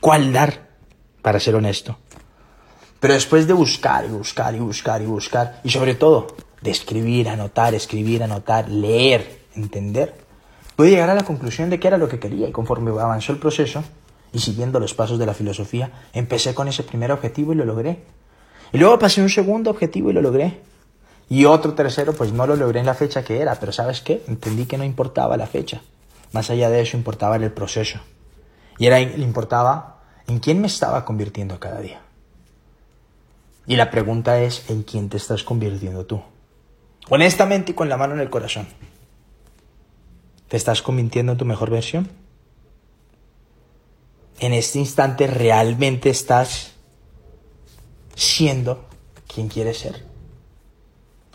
cuál 0.00 0.32
dar, 0.32 0.68
para 1.22 1.38
ser 1.38 1.54
honesto. 1.54 1.96
Pero 2.98 3.14
después 3.14 3.46
de 3.46 3.52
buscar 3.52 4.04
y 4.04 4.08
buscar 4.08 4.54
y 4.54 4.58
buscar 4.58 5.00
y 5.00 5.06
buscar, 5.06 5.60
y 5.62 5.70
sobre 5.70 5.94
todo 5.94 6.36
de 6.60 6.70
escribir, 6.70 7.28
anotar, 7.28 7.74
escribir, 7.74 8.22
anotar, 8.22 8.68
leer, 8.68 9.44
entender, 9.54 10.14
pude 10.74 10.90
llegar 10.90 11.10
a 11.10 11.14
la 11.14 11.24
conclusión 11.24 11.70
de 11.70 11.78
que 11.78 11.88
era 11.88 11.98
lo 11.98 12.08
que 12.08 12.18
quería 12.18 12.48
y 12.48 12.52
conforme 12.52 12.90
avanzó 12.90 13.32
el 13.32 13.38
proceso 13.38 13.84
y 14.32 14.40
siguiendo 14.40 14.80
los 14.80 14.94
pasos 14.94 15.18
de 15.18 15.26
la 15.26 15.34
filosofía, 15.34 15.92
empecé 16.12 16.54
con 16.54 16.68
ese 16.68 16.82
primer 16.82 17.12
objetivo 17.12 17.52
y 17.52 17.56
lo 17.56 17.64
logré. 17.64 18.02
Y 18.72 18.78
luego 18.78 18.98
pasé 18.98 19.22
un 19.22 19.30
segundo 19.30 19.70
objetivo 19.70 20.10
y 20.10 20.14
lo 20.14 20.22
logré. 20.22 20.69
Y 21.30 21.44
otro 21.44 21.74
tercero, 21.74 22.12
pues 22.12 22.32
no 22.32 22.44
lo 22.44 22.56
logré 22.56 22.80
en 22.80 22.86
la 22.86 22.94
fecha 22.94 23.22
que 23.22 23.40
era, 23.40 23.54
pero 23.54 23.70
¿sabes 23.70 24.00
qué? 24.00 24.24
Entendí 24.26 24.66
que 24.66 24.76
no 24.76 24.82
importaba 24.82 25.36
la 25.36 25.46
fecha. 25.46 25.80
Más 26.32 26.50
allá 26.50 26.68
de 26.68 26.80
eso 26.80 26.96
importaba 26.96 27.36
el 27.36 27.52
proceso. 27.52 28.00
Y 28.78 28.86
era, 28.86 28.98
le 28.98 29.22
importaba 29.22 30.00
en 30.26 30.40
quién 30.40 30.60
me 30.60 30.66
estaba 30.66 31.04
convirtiendo 31.04 31.60
cada 31.60 31.80
día. 31.80 32.00
Y 33.64 33.76
la 33.76 33.92
pregunta 33.92 34.40
es, 34.40 34.68
¿en 34.68 34.82
quién 34.82 35.08
te 35.08 35.18
estás 35.18 35.44
convirtiendo 35.44 36.04
tú? 36.04 36.20
Honestamente 37.08 37.70
y 37.70 37.74
con 37.74 37.88
la 37.88 37.96
mano 37.96 38.14
en 38.14 38.20
el 38.20 38.28
corazón. 38.28 38.66
¿Te 40.48 40.56
estás 40.56 40.82
convirtiendo 40.82 41.30
en 41.32 41.38
tu 41.38 41.44
mejor 41.44 41.70
versión? 41.70 42.10
En 44.40 44.52
este 44.52 44.80
instante 44.80 45.28
realmente 45.28 46.10
estás 46.10 46.72
siendo 48.16 48.84
quien 49.32 49.46
quieres 49.46 49.78
ser. 49.78 50.09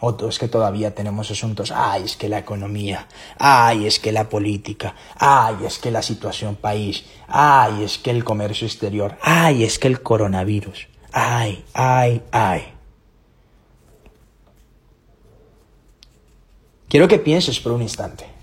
O 0.02 0.28
es 0.28 0.40
que 0.40 0.50
todavía 0.50 0.94
tenemos 0.94 1.32
asuntos, 1.32 1.72
ay, 1.72 2.04
es 2.04 2.18
que 2.18 2.28
la 2.28 2.40
economía, 2.40 3.08
ay, 3.40 3.88
es 3.88 3.98
que 3.98 4.12
la 4.12 4.28
política, 4.28 4.94
ay, 5.16 5.56
es 5.66 5.80
que 5.80 5.90
la 5.90 6.02
situación 6.02 6.56
país, 6.56 7.06
ay, 7.28 7.84
es 7.84 7.98
que 7.98 8.12
el 8.12 8.26
comercio 8.26 8.68
exterior, 8.68 9.18
ay, 9.22 9.64
es 9.64 9.80
que 9.80 9.88
el 9.88 10.02
coronavirus, 10.02 10.88
ay, 11.14 11.64
ay, 11.74 12.22
ay. 12.32 12.74
Quiero 16.90 17.08
que 17.08 17.18
pienses 17.18 17.60
por 17.60 17.72
un 17.72 17.82
instante. 17.82 18.35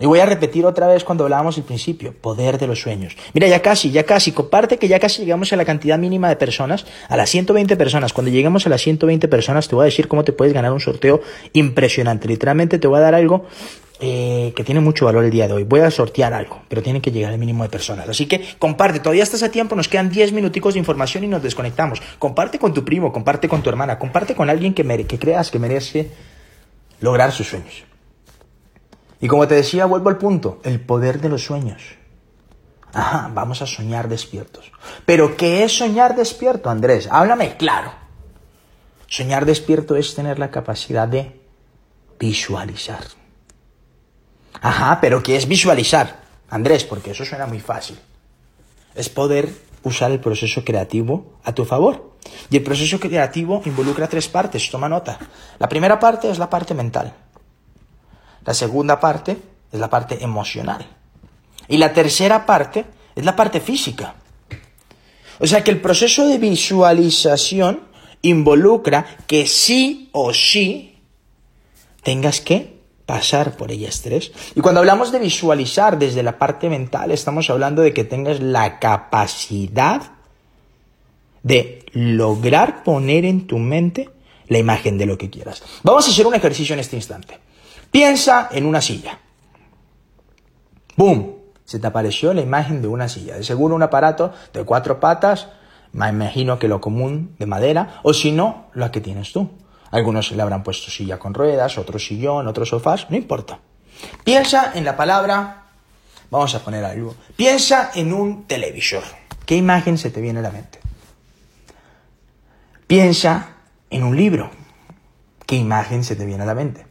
Y 0.00 0.06
voy 0.06 0.20
a 0.20 0.26
repetir 0.26 0.64
otra 0.64 0.86
vez 0.86 1.02
cuando 1.02 1.24
hablábamos 1.24 1.56
al 1.58 1.64
principio, 1.64 2.12
poder 2.12 2.58
de 2.58 2.66
los 2.66 2.80
sueños. 2.80 3.16
Mira, 3.34 3.48
ya 3.48 3.60
casi, 3.60 3.90
ya 3.90 4.04
casi, 4.04 4.32
comparte 4.32 4.78
que 4.78 4.86
ya 4.86 5.00
casi 5.00 5.22
llegamos 5.22 5.52
a 5.52 5.56
la 5.56 5.64
cantidad 5.64 5.98
mínima 5.98 6.28
de 6.28 6.36
personas, 6.36 6.86
a 7.08 7.16
las 7.16 7.30
120 7.30 7.76
personas. 7.76 8.12
Cuando 8.12 8.30
lleguemos 8.30 8.66
a 8.66 8.70
las 8.70 8.80
120 8.82 9.26
personas 9.28 9.68
te 9.68 9.74
voy 9.74 9.82
a 9.82 9.86
decir 9.86 10.06
cómo 10.06 10.24
te 10.24 10.32
puedes 10.32 10.54
ganar 10.54 10.72
un 10.72 10.80
sorteo 10.80 11.20
impresionante. 11.52 12.28
Literalmente 12.28 12.78
te 12.78 12.86
voy 12.86 12.98
a 12.98 13.02
dar 13.02 13.14
algo 13.14 13.46
eh, 14.00 14.52
que 14.54 14.62
tiene 14.62 14.80
mucho 14.80 15.06
valor 15.06 15.24
el 15.24 15.32
día 15.32 15.48
de 15.48 15.54
hoy. 15.54 15.64
Voy 15.64 15.80
a 15.80 15.90
sortear 15.90 16.32
algo, 16.32 16.62
pero 16.68 16.80
tiene 16.80 17.00
que 17.00 17.10
llegar 17.10 17.32
al 17.32 17.38
mínimo 17.38 17.64
de 17.64 17.68
personas. 17.68 18.08
Así 18.08 18.26
que 18.26 18.40
comparte, 18.60 19.00
todavía 19.00 19.24
estás 19.24 19.42
a 19.42 19.50
tiempo, 19.50 19.74
nos 19.74 19.88
quedan 19.88 20.10
10 20.10 20.32
minuticos 20.32 20.74
de 20.74 20.78
información 20.78 21.24
y 21.24 21.26
nos 21.26 21.42
desconectamos. 21.42 22.00
Comparte 22.20 22.60
con 22.60 22.72
tu 22.72 22.84
primo, 22.84 23.12
comparte 23.12 23.48
con 23.48 23.62
tu 23.62 23.70
hermana, 23.70 23.98
comparte 23.98 24.36
con 24.36 24.48
alguien 24.48 24.72
que, 24.74 24.84
que 25.04 25.18
creas 25.18 25.50
que 25.50 25.58
merece 25.58 26.12
lograr 27.00 27.32
sus 27.32 27.48
sueños. 27.48 27.87
Y 29.20 29.28
como 29.28 29.48
te 29.48 29.56
decía, 29.56 29.86
vuelvo 29.86 30.10
al 30.10 30.18
punto, 30.18 30.60
el 30.62 30.80
poder 30.80 31.20
de 31.20 31.28
los 31.28 31.44
sueños. 31.44 31.82
Ajá, 32.92 33.30
vamos 33.32 33.62
a 33.62 33.66
soñar 33.66 34.08
despiertos. 34.08 34.70
Pero 35.04 35.36
¿qué 35.36 35.64
es 35.64 35.76
soñar 35.76 36.16
despierto, 36.16 36.70
Andrés? 36.70 37.08
Háblame 37.10 37.56
claro. 37.56 37.92
Soñar 39.06 39.44
despierto 39.44 39.96
es 39.96 40.14
tener 40.14 40.38
la 40.38 40.50
capacidad 40.50 41.08
de 41.08 41.40
visualizar. 42.18 43.04
Ajá, 44.60 45.00
pero 45.00 45.22
¿qué 45.22 45.36
es 45.36 45.46
visualizar? 45.46 46.20
Andrés, 46.50 46.84
porque 46.84 47.10
eso 47.10 47.24
suena 47.24 47.46
muy 47.46 47.60
fácil. 47.60 47.98
Es 48.94 49.08
poder 49.08 49.48
usar 49.82 50.10
el 50.10 50.20
proceso 50.20 50.64
creativo 50.64 51.38
a 51.44 51.54
tu 51.54 51.64
favor. 51.64 52.16
Y 52.50 52.56
el 52.56 52.62
proceso 52.62 52.98
creativo 52.98 53.62
involucra 53.64 54.08
tres 54.08 54.28
partes, 54.28 54.70
toma 54.70 54.88
nota. 54.88 55.18
La 55.58 55.68
primera 55.68 55.98
parte 55.98 56.30
es 56.30 56.38
la 56.38 56.50
parte 56.50 56.74
mental. 56.74 57.14
La 58.48 58.54
segunda 58.54 58.98
parte 58.98 59.36
es 59.70 59.78
la 59.78 59.90
parte 59.90 60.24
emocional. 60.24 60.86
Y 61.68 61.76
la 61.76 61.92
tercera 61.92 62.46
parte 62.46 62.86
es 63.14 63.22
la 63.22 63.36
parte 63.36 63.60
física. 63.60 64.14
O 65.38 65.46
sea 65.46 65.62
que 65.62 65.70
el 65.70 65.82
proceso 65.82 66.26
de 66.26 66.38
visualización 66.38 67.80
involucra 68.22 69.04
que 69.26 69.46
sí 69.46 70.08
o 70.12 70.32
sí 70.32 70.98
tengas 72.02 72.40
que 72.40 72.80
pasar 73.04 73.54
por 73.54 73.70
ellas 73.70 74.00
tres. 74.00 74.32
Y 74.54 74.62
cuando 74.62 74.80
hablamos 74.80 75.12
de 75.12 75.18
visualizar 75.18 75.98
desde 75.98 76.22
la 76.22 76.38
parte 76.38 76.70
mental, 76.70 77.10
estamos 77.10 77.50
hablando 77.50 77.82
de 77.82 77.92
que 77.92 78.04
tengas 78.04 78.40
la 78.40 78.78
capacidad 78.78 80.12
de 81.42 81.84
lograr 81.92 82.82
poner 82.82 83.26
en 83.26 83.46
tu 83.46 83.58
mente 83.58 84.08
la 84.46 84.56
imagen 84.56 84.96
de 84.96 85.04
lo 85.04 85.18
que 85.18 85.28
quieras. 85.28 85.62
Vamos 85.82 86.08
a 86.08 86.10
hacer 86.10 86.26
un 86.26 86.34
ejercicio 86.34 86.72
en 86.72 86.80
este 86.80 86.96
instante. 86.96 87.40
Piensa 87.90 88.48
en 88.52 88.66
una 88.66 88.80
silla. 88.80 89.18
¡Bum! 90.96 91.34
Se 91.64 91.78
te 91.78 91.86
apareció 91.86 92.32
la 92.32 92.40
imagen 92.40 92.80
de 92.82 92.88
una 92.88 93.08
silla. 93.08 93.36
De 93.36 93.44
seguro 93.44 93.74
un 93.74 93.82
aparato 93.82 94.32
de 94.52 94.64
cuatro 94.64 95.00
patas, 95.00 95.48
me 95.92 96.08
imagino 96.08 96.58
que 96.58 96.68
lo 96.68 96.80
común 96.80 97.34
de 97.38 97.46
madera, 97.46 98.00
o 98.02 98.14
si 98.14 98.32
no, 98.32 98.66
lo 98.72 98.90
que 98.90 99.00
tienes 99.00 99.32
tú. 99.32 99.50
Algunos 99.90 100.32
le 100.32 100.42
habrán 100.42 100.62
puesto 100.62 100.90
silla 100.90 101.18
con 101.18 101.34
ruedas, 101.34 101.78
otro 101.78 101.98
sillón, 101.98 102.46
otros 102.46 102.70
sofás, 102.70 103.10
no 103.10 103.16
importa. 103.16 103.60
Piensa 104.24 104.72
en 104.74 104.84
la 104.84 104.96
palabra, 104.96 105.64
vamos 106.30 106.54
a 106.54 106.60
poner 106.60 106.84
algo, 106.84 107.14
piensa 107.36 107.90
en 107.94 108.12
un 108.12 108.46
televisor. 108.46 109.02
¿Qué 109.46 109.56
imagen 109.56 109.98
se 109.98 110.10
te 110.10 110.20
viene 110.20 110.40
a 110.40 110.42
la 110.42 110.50
mente? 110.50 110.78
Piensa 112.86 113.56
en 113.90 114.02
un 114.02 114.16
libro. 114.16 114.50
¿Qué 115.46 115.56
imagen 115.56 116.04
se 116.04 116.16
te 116.16 116.26
viene 116.26 116.42
a 116.42 116.46
la 116.46 116.54
mente? 116.54 116.87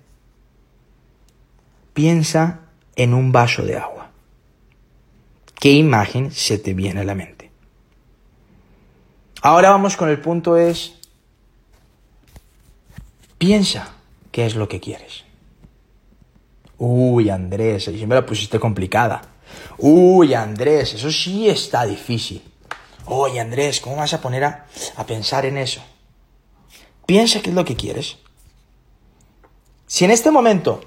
Piensa 1.97 2.59
en 2.95 3.15
un 3.15 3.31
vaso 3.31 3.63
de 3.63 3.75
agua. 3.75 4.11
¿Qué 5.59 5.71
imagen 5.71 6.31
se 6.31 6.59
te 6.59 6.75
viene 6.75 6.99
a 6.99 7.03
la 7.03 7.15
mente? 7.15 7.49
Ahora 9.41 9.71
vamos 9.71 9.97
con 9.97 10.07
el 10.07 10.21
punto 10.21 10.57
es, 10.57 10.93
piensa 13.39 13.95
qué 14.31 14.45
es 14.45 14.53
lo 14.53 14.67
que 14.67 14.79
quieres. 14.79 15.23
Uy, 16.77 17.31
Andrés, 17.31 17.87
ahí 17.87 18.05
me 18.05 18.13
la 18.13 18.27
pusiste 18.27 18.59
complicada. 18.59 19.23
Uy, 19.79 20.35
Andrés, 20.35 20.93
eso 20.93 21.09
sí 21.11 21.49
está 21.49 21.83
difícil. 21.83 22.43
Oye, 23.05 23.39
Andrés, 23.39 23.81
¿cómo 23.81 23.95
vas 23.95 24.13
a 24.13 24.21
poner 24.21 24.43
a, 24.43 24.67
a 24.97 25.03
pensar 25.07 25.47
en 25.47 25.57
eso? 25.57 25.81
Piensa 27.07 27.41
qué 27.41 27.49
es 27.49 27.55
lo 27.55 27.65
que 27.65 27.75
quieres. 27.75 28.17
Si 29.87 30.05
en 30.05 30.11
este 30.11 30.29
momento 30.29 30.81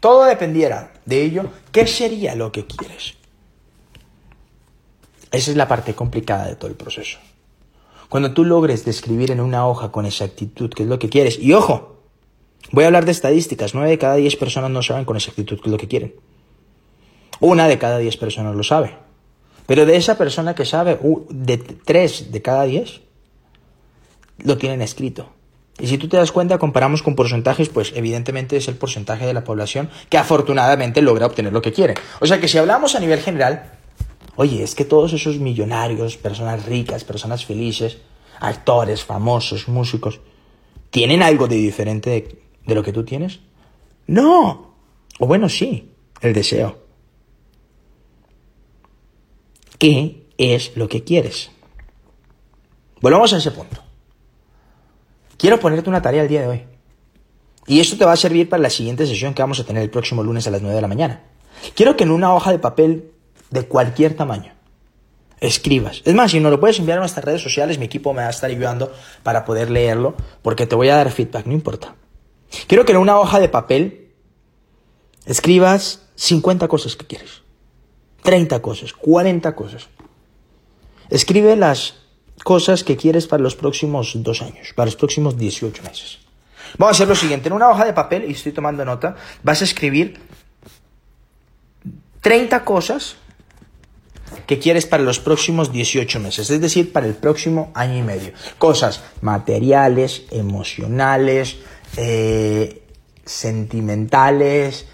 todo 0.00 0.24
dependiera 0.24 0.92
de 1.04 1.22
ello, 1.22 1.50
¿qué 1.72 1.86
sería 1.86 2.34
lo 2.34 2.52
que 2.52 2.66
quieres? 2.66 3.14
Esa 5.32 5.50
es 5.50 5.56
la 5.56 5.66
parte 5.66 5.94
complicada 5.94 6.46
de 6.46 6.56
todo 6.56 6.70
el 6.70 6.76
proceso. 6.76 7.18
Cuando 8.08 8.32
tú 8.32 8.44
logres 8.44 8.84
describir 8.84 9.30
en 9.30 9.40
una 9.40 9.66
hoja 9.66 9.90
con 9.90 10.06
exactitud 10.06 10.70
qué 10.70 10.84
es 10.84 10.88
lo 10.88 10.98
que 10.98 11.08
quieres, 11.08 11.38
y 11.38 11.52
ojo, 11.52 11.96
voy 12.70 12.84
a 12.84 12.86
hablar 12.86 13.04
de 13.04 13.10
estadísticas, 13.10 13.74
nueve 13.74 13.90
de 13.90 13.98
cada 13.98 14.14
diez 14.14 14.36
personas 14.36 14.70
no 14.70 14.82
saben 14.82 15.04
con 15.04 15.16
exactitud 15.16 15.58
qué 15.58 15.68
es 15.68 15.72
lo 15.72 15.78
que 15.78 15.88
quieren. 15.88 16.14
Una 17.40 17.66
de 17.66 17.78
cada 17.78 17.98
diez 17.98 18.16
personas 18.16 18.54
lo 18.54 18.62
sabe. 18.62 18.96
Pero 19.66 19.86
de 19.86 19.96
esa 19.96 20.16
persona 20.16 20.54
que 20.54 20.64
sabe, 20.64 20.98
de 21.30 21.58
tres 21.58 22.30
de 22.30 22.42
cada 22.42 22.64
diez 22.64 23.00
lo 24.38 24.58
tienen 24.58 24.82
escrito. 24.82 25.30
Y 25.78 25.88
si 25.88 25.98
tú 25.98 26.08
te 26.08 26.16
das 26.16 26.30
cuenta, 26.30 26.58
comparamos 26.58 27.02
con 27.02 27.16
porcentajes, 27.16 27.68
pues 27.68 27.92
evidentemente 27.96 28.56
es 28.56 28.68
el 28.68 28.76
porcentaje 28.76 29.26
de 29.26 29.34
la 29.34 29.42
población 29.42 29.90
que 30.08 30.18
afortunadamente 30.18 31.02
logra 31.02 31.26
obtener 31.26 31.52
lo 31.52 31.62
que 31.62 31.72
quiere. 31.72 31.94
O 32.20 32.26
sea 32.26 32.40
que 32.40 32.46
si 32.46 32.58
hablamos 32.58 32.94
a 32.94 33.00
nivel 33.00 33.20
general, 33.20 33.72
oye, 34.36 34.62
es 34.62 34.76
que 34.76 34.84
todos 34.84 35.12
esos 35.12 35.38
millonarios, 35.38 36.16
personas 36.16 36.64
ricas, 36.64 37.02
personas 37.02 37.44
felices, 37.44 37.98
actores, 38.38 39.04
famosos, 39.04 39.66
músicos, 39.66 40.20
¿tienen 40.90 41.22
algo 41.22 41.48
de 41.48 41.56
diferente 41.56 42.10
de, 42.10 42.42
de 42.64 42.74
lo 42.74 42.84
que 42.84 42.92
tú 42.92 43.04
tienes? 43.04 43.40
No. 44.06 44.76
O 45.18 45.26
bueno, 45.26 45.48
sí, 45.48 45.92
el 46.20 46.34
deseo. 46.34 46.78
¿Qué 49.78 50.28
es 50.38 50.76
lo 50.76 50.88
que 50.88 51.02
quieres? 51.02 51.50
Volvamos 53.00 53.32
a 53.32 53.38
ese 53.38 53.50
punto. 53.50 53.83
Quiero 55.36 55.60
ponerte 55.60 55.88
una 55.88 56.02
tarea 56.02 56.22
el 56.22 56.28
día 56.28 56.42
de 56.42 56.46
hoy. 56.48 56.64
Y 57.66 57.80
esto 57.80 57.96
te 57.96 58.04
va 58.04 58.12
a 58.12 58.16
servir 58.16 58.48
para 58.48 58.62
la 58.62 58.70
siguiente 58.70 59.06
sesión 59.06 59.34
que 59.34 59.42
vamos 59.42 59.58
a 59.60 59.64
tener 59.64 59.82
el 59.82 59.90
próximo 59.90 60.22
lunes 60.22 60.46
a 60.46 60.50
las 60.50 60.60
9 60.60 60.74
de 60.74 60.82
la 60.82 60.88
mañana. 60.88 61.22
Quiero 61.74 61.96
que 61.96 62.04
en 62.04 62.10
una 62.10 62.34
hoja 62.34 62.52
de 62.52 62.58
papel 62.58 63.10
de 63.50 63.66
cualquier 63.66 64.14
tamaño 64.14 64.52
escribas. 65.40 66.02
Es 66.04 66.14
más, 66.14 66.30
si 66.30 66.40
no 66.40 66.50
lo 66.50 66.60
puedes 66.60 66.78
enviar 66.78 66.98
a 66.98 67.00
nuestras 67.00 67.24
redes 67.24 67.42
sociales, 67.42 67.78
mi 67.78 67.86
equipo 67.86 68.12
me 68.12 68.22
va 68.22 68.28
a 68.28 68.30
estar 68.30 68.50
ayudando 68.50 68.92
para 69.22 69.44
poder 69.44 69.70
leerlo, 69.70 70.14
porque 70.42 70.66
te 70.66 70.74
voy 70.74 70.88
a 70.88 70.96
dar 70.96 71.10
feedback, 71.10 71.46
no 71.46 71.52
importa. 71.52 71.94
Quiero 72.66 72.84
que 72.84 72.92
en 72.92 72.98
una 72.98 73.18
hoja 73.18 73.40
de 73.40 73.48
papel 73.48 74.12
escribas 75.26 76.02
50 76.16 76.68
cosas 76.68 76.96
que 76.96 77.06
quieres, 77.06 77.42
30 78.22 78.60
cosas, 78.62 78.92
40 78.92 79.54
cosas. 79.54 79.88
Escribe 81.10 81.56
las 81.56 82.03
cosas 82.42 82.84
que 82.84 82.96
quieres 82.96 83.26
para 83.26 83.42
los 83.42 83.54
próximos 83.56 84.12
dos 84.16 84.42
años, 84.42 84.72
para 84.74 84.86
los 84.86 84.96
próximos 84.96 85.36
18 85.36 85.82
meses. 85.82 86.18
Vamos 86.78 86.94
a 86.94 86.96
hacer 86.96 87.08
lo 87.08 87.14
siguiente, 87.14 87.48
en 87.48 87.54
una 87.54 87.70
hoja 87.70 87.84
de 87.84 87.92
papel, 87.92 88.24
y 88.28 88.32
estoy 88.32 88.52
tomando 88.52 88.84
nota, 88.84 89.16
vas 89.42 89.60
a 89.60 89.64
escribir 89.64 90.20
30 92.20 92.64
cosas 92.64 93.16
que 94.46 94.58
quieres 94.58 94.86
para 94.86 95.02
los 95.02 95.20
próximos 95.20 95.72
18 95.72 96.20
meses, 96.20 96.50
es 96.50 96.60
decir, 96.60 96.92
para 96.92 97.06
el 97.06 97.14
próximo 97.14 97.70
año 97.74 97.98
y 97.98 98.02
medio. 98.02 98.32
Cosas 98.58 99.02
materiales, 99.20 100.24
emocionales, 100.30 101.58
eh, 101.96 102.82
sentimentales, 103.24 104.86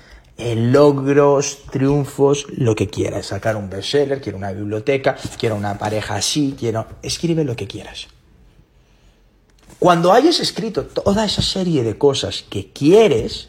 logros, 0.57 1.59
triunfos, 1.71 2.47
lo 2.57 2.75
que 2.75 2.89
quieras. 2.89 3.27
Sacar 3.27 3.57
un 3.57 3.71
bestseller, 3.71 4.21
quiero 4.21 4.39
una 4.39 4.53
biblioteca, 4.53 5.17
quiero 5.39 5.57
una 5.57 5.79
pareja 5.79 6.17
así, 6.17 6.55
quiero... 6.59 6.87
Escribe 7.03 7.45
lo 7.45 7.57
que 7.57 7.67
quieras. 7.67 8.09
Cuando 9.79 10.13
hayas 10.13 10.41
escrito 10.41 10.85
toda 10.85 11.25
esa 11.25 11.43
serie 11.43 11.83
de 11.83 11.97
cosas 11.97 12.45
que 12.49 12.71
quieres, 12.73 13.49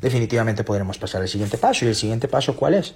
definitivamente 0.00 0.64
podremos 0.64 0.98
pasar 0.98 1.22
al 1.22 1.28
siguiente 1.28 1.58
paso. 1.58 1.84
¿Y 1.84 1.88
el 1.88 1.94
siguiente 1.94 2.28
paso 2.28 2.54
cuál 2.56 2.74
es? 2.74 2.94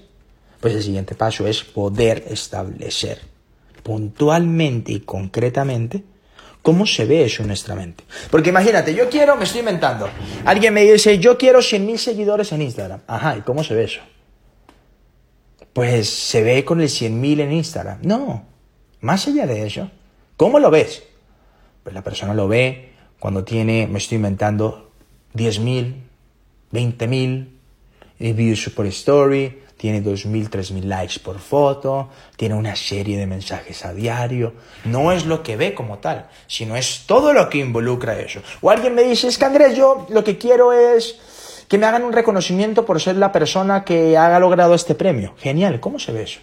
Pues 0.60 0.74
el 0.74 0.82
siguiente 0.82 1.14
paso 1.14 1.46
es 1.46 1.62
poder 1.62 2.24
establecer 2.28 3.20
puntualmente 3.82 4.92
y 4.92 5.00
concretamente 5.00 6.04
cómo 6.62 6.86
se 6.86 7.04
ve 7.04 7.24
eso 7.24 7.42
en 7.42 7.48
nuestra 7.48 7.74
mente. 7.74 8.04
Porque 8.30 8.50
imagínate, 8.50 8.94
yo 8.94 9.10
quiero, 9.10 9.36
me 9.36 9.44
estoy 9.44 9.60
inventando, 9.60 10.08
alguien 10.44 10.72
me 10.72 10.82
dice, 10.84 11.18
yo 11.18 11.36
quiero 11.36 11.58
100.000 11.58 11.96
seguidores 11.98 12.52
en 12.52 12.62
Instagram. 12.62 13.00
Ajá, 13.06 13.36
¿y 13.36 13.40
cómo 13.42 13.62
se 13.62 13.74
ve 13.74 13.84
eso? 13.84 14.00
Pues 15.72 16.08
se 16.08 16.42
ve 16.42 16.64
con 16.64 16.80
el 16.80 16.88
100.000 16.88 17.40
en 17.40 17.52
Instagram. 17.52 17.98
No, 18.02 18.46
más 19.00 19.26
allá 19.26 19.46
de 19.46 19.66
eso, 19.66 19.90
¿cómo 20.36 20.58
lo 20.58 20.70
ves? 20.70 21.02
Pues 21.82 21.94
la 21.94 22.02
persona 22.02 22.34
lo 22.34 22.48
ve 22.48 22.92
cuando 23.18 23.44
tiene, 23.44 23.86
me 23.86 23.98
estoy 23.98 24.16
inventando, 24.16 24.90
10.000, 25.34 25.94
20.000 26.72 27.48
views 28.34 28.68
por 28.70 28.86
story, 28.86 29.61
tiene 29.82 30.00
2.000, 30.00 30.48
3.000 30.48 30.84
likes 30.84 31.18
por 31.18 31.40
foto, 31.40 32.08
tiene 32.36 32.54
una 32.54 32.76
serie 32.76 33.18
de 33.18 33.26
mensajes 33.26 33.84
a 33.84 33.92
diario. 33.92 34.52
No 34.84 35.10
es 35.10 35.26
lo 35.26 35.42
que 35.42 35.56
ve 35.56 35.74
como 35.74 35.98
tal, 35.98 36.28
sino 36.46 36.76
es 36.76 37.02
todo 37.04 37.32
lo 37.32 37.50
que 37.50 37.58
involucra 37.58 38.16
eso. 38.16 38.42
O 38.60 38.70
alguien 38.70 38.94
me 38.94 39.02
dice, 39.02 39.26
es 39.26 39.38
que 39.38 39.44
Andrés, 39.44 39.76
yo 39.76 40.06
lo 40.10 40.22
que 40.22 40.38
quiero 40.38 40.72
es 40.72 41.18
que 41.66 41.78
me 41.78 41.86
hagan 41.86 42.04
un 42.04 42.12
reconocimiento 42.12 42.86
por 42.86 43.00
ser 43.00 43.16
la 43.16 43.32
persona 43.32 43.82
que 43.82 44.16
haya 44.16 44.38
logrado 44.38 44.72
este 44.74 44.94
premio. 44.94 45.34
Genial, 45.36 45.80
¿cómo 45.80 45.98
se 45.98 46.12
ve 46.12 46.22
eso? 46.22 46.38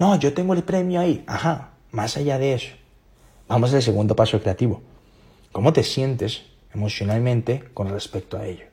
No, 0.00 0.16
yo 0.16 0.34
tengo 0.34 0.54
el 0.54 0.64
premio 0.64 0.98
ahí. 0.98 1.22
Ajá, 1.28 1.74
más 1.92 2.16
allá 2.16 2.38
de 2.38 2.54
eso. 2.54 2.74
Vamos 3.46 3.72
al 3.72 3.82
segundo 3.82 4.16
paso 4.16 4.42
creativo. 4.42 4.82
¿Cómo 5.52 5.72
te 5.72 5.84
sientes 5.84 6.42
emocionalmente 6.74 7.62
con 7.72 7.88
respecto 7.88 8.36
a 8.36 8.46
ello? 8.46 8.64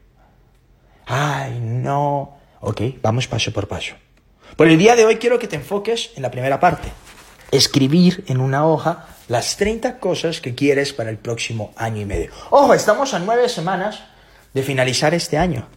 Ay, 1.05 1.60
no, 1.62 2.38
Ok, 2.61 2.81
vamos 3.01 3.27
paso 3.27 3.51
por 3.51 3.67
paso. 3.67 3.95
Por 4.55 4.67
el 4.67 4.77
día 4.77 4.95
de 4.95 5.05
hoy 5.05 5.17
quiero 5.17 5.39
que 5.39 5.47
te 5.47 5.55
enfoques 5.55 6.11
en 6.15 6.23
la 6.23 6.31
primera 6.31 6.59
parte. 6.59 6.89
Escribir 7.51 8.25
en 8.27 8.41
una 8.41 8.65
hoja 8.65 9.07
las 9.27 9.57
30 9.57 9.99
cosas 9.99 10.41
que 10.41 10.55
quieres 10.55 10.93
para 10.93 11.09
el 11.09 11.17
próximo 11.17 11.71
año 11.77 12.01
y 12.01 12.05
medio. 12.05 12.31
Ojo, 12.49 12.73
estamos 12.73 13.13
a 13.13 13.19
nueve 13.19 13.47
semanas 13.47 14.03
de 14.53 14.63
finalizar 14.63 15.13
este 15.13 15.37
año. 15.37 15.67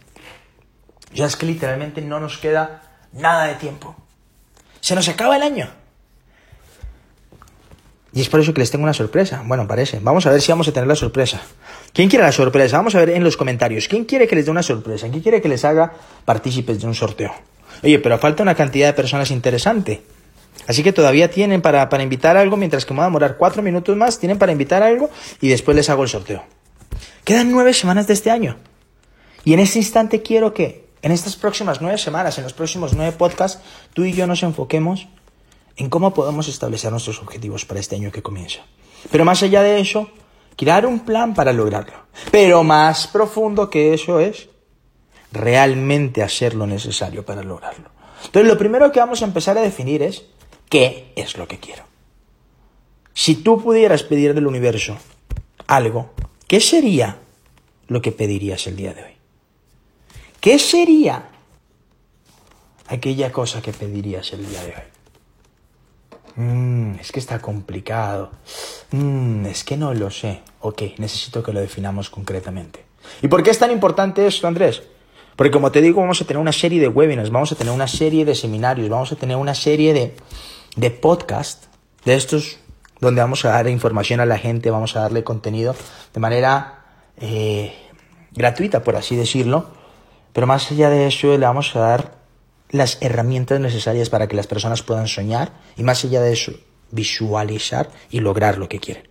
Ya 1.13 1.25
es 1.25 1.35
que 1.35 1.45
literalmente 1.45 2.01
no 2.01 2.19
nos 2.19 2.37
queda 2.37 2.81
nada 3.13 3.45
de 3.45 3.55
tiempo. 3.55 3.95
Se 4.81 4.95
nos 4.95 5.07
acaba 5.07 5.37
el 5.37 5.43
año. 5.43 5.82
Y 8.13 8.21
es 8.21 8.29
por 8.29 8.39
eso 8.39 8.53
que 8.53 8.61
les 8.61 8.69
tengo 8.69 8.83
una 8.83 8.93
sorpresa. 8.93 9.43
Bueno, 9.45 9.67
parece. 9.67 9.99
Vamos 9.99 10.25
a 10.27 10.31
ver 10.31 10.41
si 10.41 10.51
vamos 10.51 10.67
a 10.67 10.71
tener 10.71 10.87
la 10.87 10.95
sorpresa. 10.95 11.41
¿Quién 11.93 12.09
quiere 12.09 12.23
la 12.23 12.31
sorpresa? 12.31 12.77
Vamos 12.77 12.93
a 12.93 12.99
ver 12.99 13.09
en 13.09 13.23
los 13.23 13.37
comentarios. 13.37 13.87
¿Quién 13.87 14.05
quiere 14.05 14.27
que 14.27 14.35
les 14.35 14.45
dé 14.45 14.51
una 14.51 14.61
sorpresa? 14.61 15.09
¿Quién 15.09 15.21
quiere 15.21 15.41
que 15.41 15.49
les 15.49 15.65
haga 15.65 15.93
partícipes 16.23 16.79
de 16.79 16.87
un 16.87 16.93
sorteo? 16.93 17.33
Oye, 17.83 17.97
pero 17.99 18.19
falta 18.19 18.43
una 18.43 18.53
cantidad 18.53 18.87
de 18.87 18.93
personas 18.93 19.31
interesante. 19.31 20.03
Así 20.67 20.83
que 20.83 20.93
todavía 20.93 21.31
tienen 21.31 21.61
para, 21.61 21.89
para 21.89 22.03
invitar 22.03 22.37
algo, 22.37 22.55
mientras 22.55 22.85
que 22.85 22.93
me 22.93 22.99
va 22.99 23.05
a 23.05 23.07
demorar 23.07 23.37
cuatro 23.37 23.63
minutos 23.63 23.97
más, 23.97 24.19
tienen 24.19 24.37
para 24.37 24.51
invitar 24.51 24.83
algo 24.83 25.09
y 25.41 25.49
después 25.49 25.75
les 25.75 25.89
hago 25.89 26.03
el 26.03 26.09
sorteo. 26.09 26.43
Quedan 27.23 27.51
nueve 27.51 27.73
semanas 27.73 28.05
de 28.05 28.13
este 28.13 28.29
año. 28.29 28.57
Y 29.43 29.53
en 29.53 29.59
este 29.59 29.79
instante 29.79 30.21
quiero 30.21 30.53
que 30.53 30.85
en 31.01 31.11
estas 31.11 31.35
próximas 31.35 31.81
nueve 31.81 31.97
semanas, 31.97 32.37
en 32.37 32.43
los 32.43 32.53
próximos 32.53 32.93
nueve 32.93 33.13
podcasts, 33.17 33.61
tú 33.93 34.05
y 34.05 34.13
yo 34.13 34.27
nos 34.27 34.43
enfoquemos 34.43 35.07
en 35.77 35.89
cómo 35.89 36.13
podemos 36.13 36.47
establecer 36.47 36.91
nuestros 36.91 37.21
objetivos 37.21 37.65
para 37.65 37.79
este 37.79 37.95
año 37.95 38.11
que 38.11 38.21
comienza. 38.21 38.61
Pero 39.11 39.25
más 39.25 39.43
allá 39.43 39.63
de 39.63 39.79
eso, 39.79 40.09
crear 40.55 40.85
un 40.85 41.01
plan 41.01 41.33
para 41.33 41.53
lograrlo. 41.53 41.97
Pero 42.31 42.63
más 42.63 43.07
profundo 43.07 43.69
que 43.69 43.93
eso 43.93 44.19
es 44.19 44.49
realmente 45.31 46.21
hacer 46.21 46.55
lo 46.55 46.67
necesario 46.67 47.25
para 47.25 47.43
lograrlo. 47.43 47.89
Entonces, 48.25 48.51
lo 48.51 48.57
primero 48.57 48.91
que 48.91 48.99
vamos 48.99 49.21
a 49.21 49.25
empezar 49.25 49.57
a 49.57 49.61
definir 49.61 50.01
es 50.03 50.23
qué 50.69 51.11
es 51.15 51.37
lo 51.37 51.47
que 51.47 51.59
quiero. 51.59 51.83
Si 53.13 53.35
tú 53.35 53.61
pudieras 53.61 54.03
pedir 54.03 54.33
del 54.33 54.47
universo 54.47 54.97
algo, 55.67 56.13
¿qué 56.47 56.59
sería 56.59 57.17
lo 57.87 58.01
que 58.01 58.11
pedirías 58.11 58.65
el 58.67 58.75
día 58.75 58.93
de 58.93 59.03
hoy? 59.03 59.13
¿Qué 60.39 60.59
sería 60.59 61.29
aquella 62.87 63.31
cosa 63.31 63.61
que 63.61 63.71
pedirías 63.71 64.33
el 64.33 64.47
día 64.47 64.63
de 64.63 64.69
hoy? 64.69 64.92
Mm, 66.35 66.95
es 66.99 67.11
que 67.11 67.19
está 67.19 67.39
complicado. 67.39 68.31
Mm, 68.91 69.45
es 69.45 69.63
que 69.63 69.77
no 69.77 69.93
lo 69.93 70.09
sé. 70.09 70.41
Ok, 70.61 70.81
necesito 70.97 71.43
que 71.43 71.53
lo 71.53 71.59
definamos 71.59 72.09
concretamente. 72.09 72.83
¿Y 73.21 73.27
por 73.27 73.43
qué 73.43 73.51
es 73.51 73.59
tan 73.59 73.71
importante 73.71 74.25
esto, 74.25 74.47
Andrés? 74.47 74.83
Porque 75.35 75.51
como 75.51 75.71
te 75.71 75.81
digo, 75.81 76.01
vamos 76.01 76.21
a 76.21 76.25
tener 76.25 76.39
una 76.39 76.51
serie 76.51 76.79
de 76.79 76.87
webinars, 76.87 77.31
vamos 77.31 77.51
a 77.51 77.55
tener 77.55 77.73
una 77.73 77.87
serie 77.87 78.23
de 78.23 78.35
seminarios, 78.35 78.89
vamos 78.89 79.11
a 79.11 79.15
tener 79.15 79.35
una 79.35 79.55
serie 79.55 79.93
de, 79.93 80.15
de 80.75 80.91
podcasts 80.91 81.69
de 82.05 82.15
estos 82.15 82.59
donde 82.99 83.21
vamos 83.21 83.43
a 83.45 83.49
dar 83.49 83.67
información 83.67 84.19
a 84.19 84.25
la 84.25 84.37
gente, 84.37 84.69
vamos 84.71 84.95
a 84.95 85.01
darle 85.01 85.23
contenido 85.23 85.75
de 86.13 86.19
manera 86.19 86.85
eh, 87.17 87.73
gratuita, 88.31 88.83
por 88.83 88.95
así 88.95 89.15
decirlo. 89.15 89.67
Pero 90.31 90.47
más 90.47 90.71
allá 90.71 90.89
de 90.89 91.07
eso, 91.07 91.37
le 91.37 91.45
vamos 91.45 91.75
a 91.75 91.79
dar 91.79 92.22
las 92.73 92.97
herramientas 93.01 93.59
necesarias 93.59 94.09
para 94.09 94.27
que 94.27 94.35
las 94.35 94.47
personas 94.47 94.81
puedan 94.81 95.07
soñar 95.07 95.53
y 95.77 95.83
más 95.83 96.03
allá 96.03 96.21
de 96.21 96.33
eso, 96.33 96.53
visualizar 96.89 97.91
y 98.09 98.19
lograr 98.19 98.57
lo 98.57 98.67
que 98.67 98.79
quieren. 98.79 99.07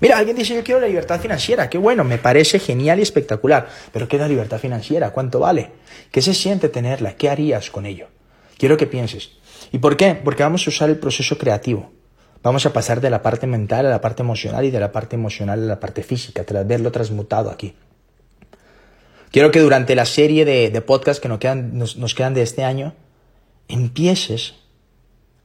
Mira, 0.00 0.16
alguien 0.16 0.36
dice 0.36 0.54
yo 0.54 0.64
quiero 0.64 0.80
la 0.80 0.86
libertad 0.86 1.20
financiera, 1.20 1.68
qué 1.68 1.76
bueno, 1.76 2.02
me 2.02 2.16
parece 2.16 2.58
genial 2.58 2.98
y 2.98 3.02
espectacular, 3.02 3.68
pero 3.92 4.08
¿qué 4.08 4.16
es 4.16 4.22
la 4.22 4.28
libertad 4.28 4.58
financiera? 4.58 5.10
¿Cuánto 5.10 5.38
vale? 5.38 5.72
¿Qué 6.10 6.22
se 6.22 6.32
siente 6.32 6.70
tenerla? 6.70 7.14
¿Qué 7.14 7.28
harías 7.28 7.70
con 7.70 7.84
ello? 7.84 8.06
Quiero 8.56 8.78
que 8.78 8.86
pienses. 8.86 9.32
¿Y 9.70 9.78
por 9.78 9.98
qué? 9.98 10.14
Porque 10.14 10.42
vamos 10.42 10.66
a 10.66 10.70
usar 10.70 10.88
el 10.88 10.98
proceso 10.98 11.36
creativo. 11.36 11.92
Vamos 12.42 12.64
a 12.64 12.72
pasar 12.72 13.02
de 13.02 13.10
la 13.10 13.20
parte 13.20 13.46
mental 13.46 13.84
a 13.84 13.90
la 13.90 14.00
parte 14.00 14.22
emocional 14.22 14.64
y 14.64 14.70
de 14.70 14.80
la 14.80 14.92
parte 14.92 15.16
emocional 15.16 15.62
a 15.62 15.66
la 15.66 15.80
parte 15.80 16.02
física, 16.02 16.44
tras 16.44 16.66
verlo 16.66 16.90
transmutado 16.90 17.50
aquí. 17.50 17.74
Quiero 19.30 19.50
que 19.50 19.60
durante 19.60 19.94
la 19.94 20.06
serie 20.06 20.44
de, 20.44 20.70
de 20.70 20.80
podcasts 20.80 21.20
que 21.20 21.28
nos 21.28 21.38
quedan, 21.38 21.76
nos, 21.76 22.14
quedan 22.14 22.34
de 22.34 22.42
este 22.42 22.64
año, 22.64 22.94
empieces 23.68 24.54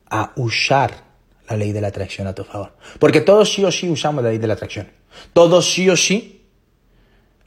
a 0.10 0.32
usar 0.36 1.04
la 1.50 1.58
ley 1.58 1.72
de 1.74 1.82
la 1.82 1.90
atracción 1.90 2.28
a 2.28 2.36
tu 2.36 2.44
favor. 2.44 2.74
Porque 3.00 3.22
todos 3.22 3.54
sí 3.54 3.66
o 3.66 3.72
sí 3.72 3.90
usamos 3.90 4.24
la 4.24 4.30
ley 4.30 4.38
de 4.38 4.48
la 4.48 4.54
atracción. 4.54 4.88
Todos 5.34 5.74
sí 5.74 5.90
o 5.90 5.98
sí 5.98 6.46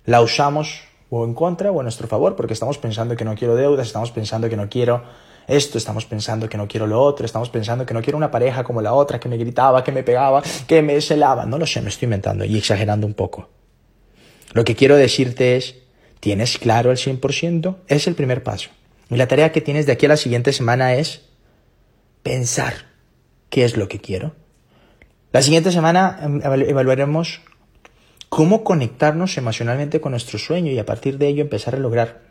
la 0.04 0.20
usamos 0.20 0.82
o 1.08 1.24
en 1.24 1.34
contra 1.34 1.70
o 1.70 1.80
a 1.80 1.82
nuestro 1.82 2.08
favor, 2.08 2.36
porque 2.36 2.52
estamos 2.52 2.78
pensando 2.78 3.16
que 3.16 3.24
no 3.24 3.34
quiero 3.34 3.54
deudas, 3.54 3.86
estamos 3.86 4.10
pensando 4.10 4.48
que 4.48 4.56
no 4.56 4.68
quiero 4.68 5.04
esto, 5.46 5.78
estamos 5.78 6.04
pensando 6.04 6.48
que 6.48 6.56
no 6.56 6.66
quiero 6.66 6.86
lo 6.86 7.00
otro, 7.00 7.24
estamos 7.24 7.48
pensando 7.48 7.86
que 7.86 7.94
no 7.94 8.02
quiero 8.02 8.16
una 8.16 8.30
pareja 8.30 8.64
como 8.64 8.82
la 8.82 8.92
otra, 8.92 9.20
que 9.20 9.28
me 9.28 9.36
gritaba, 9.36 9.84
que 9.84 9.92
me 9.92 10.02
pegaba, 10.02 10.42
que 10.66 10.82
me 10.82 11.00
celaba. 11.00 11.46
No 11.46 11.58
lo 11.58 11.66
sé, 11.66 11.80
me 11.80 11.88
estoy 11.88 12.06
inventando 12.06 12.44
y 12.44 12.58
exagerando 12.58 13.06
un 13.06 13.14
poco. 13.14 13.48
Lo 14.52 14.64
que 14.64 14.74
quiero 14.74 14.96
decirte 14.96 15.56
es, 15.56 15.76
¿Tienes 16.26 16.58
claro 16.58 16.90
al 16.90 16.96
100%? 16.96 17.76
Es 17.86 18.08
el 18.08 18.16
primer 18.16 18.42
paso. 18.42 18.70
Y 19.08 19.14
la 19.14 19.28
tarea 19.28 19.52
que 19.52 19.60
tienes 19.60 19.86
de 19.86 19.92
aquí 19.92 20.06
a 20.06 20.08
la 20.08 20.16
siguiente 20.16 20.52
semana 20.52 20.94
es 20.94 21.20
pensar 22.24 22.74
qué 23.48 23.64
es 23.64 23.76
lo 23.76 23.86
que 23.86 24.00
quiero. 24.00 24.34
La 25.30 25.40
siguiente 25.40 25.70
semana 25.70 26.18
em, 26.20 26.40
evaluaremos 26.42 27.42
cómo 28.28 28.64
conectarnos 28.64 29.38
emocionalmente 29.38 30.00
con 30.00 30.10
nuestro 30.10 30.40
sueño 30.40 30.72
y 30.72 30.80
a 30.80 30.84
partir 30.84 31.16
de 31.16 31.28
ello 31.28 31.42
empezar 31.42 31.76
a 31.76 31.78
lograr. 31.78 32.22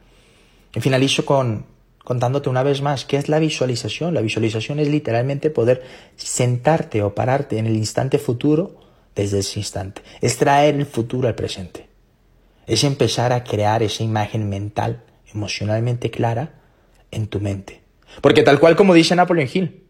Y 0.75 0.81
finalizo 0.81 1.25
con 1.25 1.65
contándote 2.03 2.49
una 2.49 2.63
vez 2.63 2.81
más 2.81 3.05
qué 3.05 3.15
es 3.15 3.29
la 3.29 3.39
visualización. 3.39 4.13
La 4.13 4.19
visualización 4.19 4.79
es 4.81 4.89
literalmente 4.89 5.51
poder 5.51 5.83
sentarte 6.17 7.01
o 7.01 7.15
pararte 7.15 7.59
en 7.59 7.65
el 7.65 7.77
instante 7.77 8.19
futuro 8.19 8.75
desde 9.15 9.39
ese 9.39 9.59
instante. 9.59 10.01
Es 10.19 10.35
traer 10.35 10.75
el 10.75 10.85
futuro 10.85 11.29
al 11.29 11.35
presente. 11.35 11.94
Es 12.67 12.83
empezar 12.83 13.33
a 13.33 13.43
crear 13.43 13.83
esa 13.83 14.03
imagen 14.03 14.49
mental, 14.49 15.03
emocionalmente 15.33 16.11
clara 16.11 16.61
en 17.11 17.27
tu 17.27 17.39
mente. 17.39 17.81
Porque 18.21 18.43
tal 18.43 18.59
cual 18.59 18.75
como 18.75 18.93
dice 18.93 19.15
Napoleon 19.15 19.49
Hill, 19.51 19.83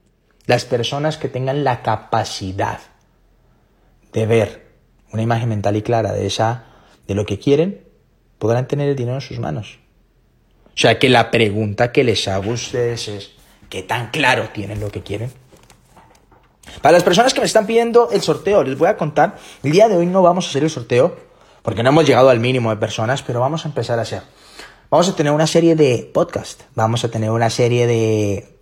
las 0.45 0.65
personas 0.65 1.17
que 1.17 1.29
tengan 1.29 1.63
la 1.63 1.81
capacidad 1.81 2.79
de 4.13 4.25
ver 4.25 4.65
una 5.11 5.21
imagen 5.21 5.49
mental 5.49 5.75
y 5.75 5.81
clara 5.81 6.11
de 6.13 6.25
esa 6.25 6.65
de 7.07 7.15
lo 7.15 7.25
que 7.25 7.39
quieren, 7.39 7.85
podrán 8.37 8.67
tener 8.67 8.89
el 8.89 8.95
dinero 8.95 9.15
en 9.15 9.21
sus 9.21 9.39
manos. 9.39 9.79
O 10.67 10.77
sea 10.77 10.99
que 10.99 11.09
la 11.09 11.31
pregunta 11.31 11.91
que 11.91 12.03
les 12.03 12.27
hago 12.27 12.51
a 12.51 12.53
ustedes 12.55 13.07
es, 13.07 13.31
¿qué 13.69 13.83
tan 13.83 14.11
claro 14.11 14.49
tienen 14.53 14.79
lo 14.79 14.89
que 14.89 15.01
quieren? 15.01 15.31
Para 16.81 16.93
las 16.93 17.03
personas 17.03 17.33
que 17.33 17.39
me 17.39 17.45
están 17.45 17.65
pidiendo 17.65 18.09
el 18.11 18.21
sorteo, 18.21 18.63
les 18.63 18.77
voy 18.77 18.89
a 18.89 18.97
contar, 18.97 19.37
el 19.63 19.71
día 19.71 19.87
de 19.87 19.95
hoy 19.95 20.05
no 20.05 20.21
vamos 20.21 20.47
a 20.47 20.49
hacer 20.49 20.63
el 20.63 20.69
sorteo, 20.69 21.15
porque 21.65 21.81
no 21.83 21.89
hemos 21.89 22.05
llegado 22.05 22.29
al 22.29 22.39
mínimo 22.39 22.69
de 22.69 22.77
personas, 22.77 23.23
pero 23.23 23.41
vamos 23.41 23.65
a 23.65 23.67
empezar 23.67 23.97
a 23.97 24.03
hacer. 24.03 24.21
Vamos 24.91 25.09
a 25.09 25.15
tener 25.15 25.33
una 25.33 25.47
serie 25.47 25.75
de 25.75 26.09
podcast, 26.13 26.61
vamos 26.75 27.03
a 27.03 27.09
tener 27.09 27.31
una 27.31 27.49
serie 27.49 27.87
de 27.87 28.55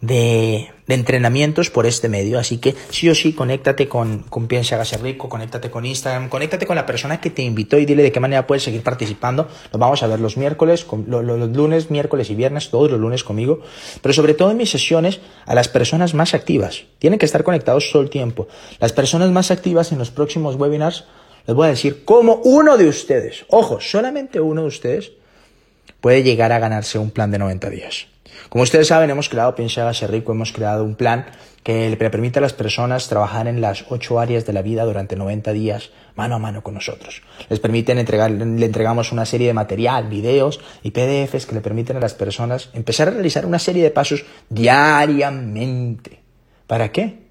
de, 0.00 0.72
entrenamientos 0.88 1.70
por 1.70 1.86
este 1.86 2.08
medio. 2.08 2.38
Así 2.38 2.58
que 2.58 2.74
sí 2.90 3.08
o 3.08 3.14
sí, 3.14 3.32
conéctate 3.32 3.88
con, 3.88 4.20
con 4.20 4.46
Piensa 4.46 4.76
Hágase 4.76 4.98
Rico, 4.98 5.28
conéctate 5.28 5.70
con 5.70 5.84
Instagram, 5.84 6.28
conéctate 6.28 6.66
con 6.66 6.76
la 6.76 6.86
persona 6.86 7.20
que 7.20 7.30
te 7.30 7.42
invitó 7.42 7.78
y 7.78 7.86
dile 7.86 8.02
de 8.02 8.12
qué 8.12 8.20
manera 8.20 8.46
puedes 8.46 8.62
seguir 8.62 8.82
participando. 8.82 9.48
Lo 9.72 9.78
vamos 9.78 10.02
a 10.02 10.06
ver 10.06 10.20
los 10.20 10.36
miércoles, 10.36 10.86
los 11.06 11.56
lunes, 11.56 11.90
miércoles 11.90 12.30
y 12.30 12.34
viernes, 12.34 12.70
todos 12.70 12.90
los 12.90 13.00
lunes 13.00 13.24
conmigo. 13.24 13.60
Pero 14.02 14.12
sobre 14.12 14.34
todo 14.34 14.50
en 14.50 14.58
mis 14.58 14.70
sesiones, 14.70 15.20
a 15.44 15.54
las 15.54 15.68
personas 15.68 16.14
más 16.14 16.34
activas. 16.34 16.84
Tienen 16.98 17.18
que 17.18 17.26
estar 17.26 17.42
conectados 17.42 17.90
todo 17.90 18.02
el 18.02 18.10
tiempo. 18.10 18.46
Las 18.78 18.92
personas 18.92 19.30
más 19.30 19.50
activas 19.50 19.92
en 19.92 19.98
los 19.98 20.10
próximos 20.10 20.56
webinars, 20.56 21.04
les 21.46 21.56
voy 21.56 21.66
a 21.66 21.70
decir 21.70 22.04
cómo 22.04 22.40
uno 22.44 22.76
de 22.76 22.88
ustedes, 22.88 23.44
ojo, 23.48 23.80
solamente 23.80 24.40
uno 24.40 24.62
de 24.62 24.68
ustedes, 24.68 25.12
puede 26.00 26.22
llegar 26.22 26.52
a 26.52 26.58
ganarse 26.58 26.98
un 26.98 27.10
plan 27.10 27.30
de 27.30 27.38
90 27.38 27.70
días. 27.70 28.06
Como 28.48 28.62
ustedes 28.62 28.88
saben, 28.88 29.10
hemos 29.10 29.28
creado 29.28 29.54
Piensa 29.54 29.82
Hágase 29.82 30.06
Rico, 30.06 30.32
hemos 30.32 30.52
creado 30.52 30.84
un 30.84 30.94
plan 30.94 31.26
que 31.62 31.90
le 31.90 31.96
permite 31.96 32.38
a 32.38 32.42
las 32.42 32.52
personas 32.52 33.08
trabajar 33.08 33.48
en 33.48 33.60
las 33.60 33.86
ocho 33.88 34.20
áreas 34.20 34.46
de 34.46 34.52
la 34.52 34.62
vida 34.62 34.84
durante 34.84 35.16
90 35.16 35.52
días 35.52 35.90
mano 36.14 36.36
a 36.36 36.38
mano 36.38 36.62
con 36.62 36.74
nosotros. 36.74 37.22
Les 37.48 37.58
permiten 37.58 37.98
entregar, 37.98 38.30
le 38.30 38.66
entregamos 38.66 39.10
una 39.10 39.26
serie 39.26 39.48
de 39.48 39.52
material, 39.52 40.08
videos 40.08 40.60
y 40.84 40.92
PDFs 40.92 41.46
que 41.46 41.56
le 41.56 41.60
permiten 41.60 41.96
a 41.96 42.00
las 42.00 42.14
personas 42.14 42.70
empezar 42.72 43.08
a 43.08 43.12
realizar 43.12 43.46
una 43.46 43.58
serie 43.58 43.82
de 43.82 43.90
pasos 43.90 44.24
diariamente. 44.48 46.20
¿Para 46.68 46.92
qué? 46.92 47.26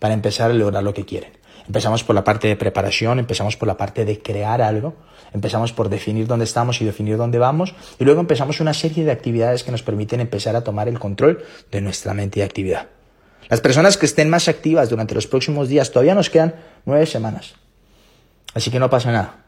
Para 0.00 0.14
empezar 0.14 0.50
a 0.50 0.54
lograr 0.54 0.82
lo 0.82 0.92
que 0.92 1.04
quieren. 1.04 1.35
Empezamos 1.66 2.04
por 2.04 2.14
la 2.14 2.24
parte 2.24 2.48
de 2.48 2.56
preparación, 2.56 3.18
empezamos 3.18 3.56
por 3.56 3.66
la 3.66 3.76
parte 3.76 4.04
de 4.04 4.20
crear 4.20 4.62
algo, 4.62 4.94
empezamos 5.32 5.72
por 5.72 5.88
definir 5.88 6.26
dónde 6.26 6.44
estamos 6.44 6.80
y 6.80 6.84
definir 6.84 7.16
dónde 7.16 7.38
vamos, 7.38 7.74
y 7.98 8.04
luego 8.04 8.20
empezamos 8.20 8.60
una 8.60 8.74
serie 8.74 9.04
de 9.04 9.10
actividades 9.10 9.64
que 9.64 9.72
nos 9.72 9.82
permiten 9.82 10.20
empezar 10.20 10.54
a 10.56 10.62
tomar 10.62 10.88
el 10.88 10.98
control 10.98 11.44
de 11.70 11.80
nuestra 11.80 12.14
mente 12.14 12.40
y 12.40 12.42
actividad. 12.42 12.86
Las 13.48 13.60
personas 13.60 13.96
que 13.96 14.06
estén 14.06 14.30
más 14.30 14.48
activas 14.48 14.90
durante 14.90 15.14
los 15.14 15.26
próximos 15.26 15.68
días, 15.68 15.90
todavía 15.90 16.14
nos 16.14 16.30
quedan 16.30 16.54
nueve 16.84 17.06
semanas. 17.06 17.54
Así 18.54 18.70
que 18.70 18.80
no 18.80 18.90
pasa 18.90 19.12
nada. 19.12 19.44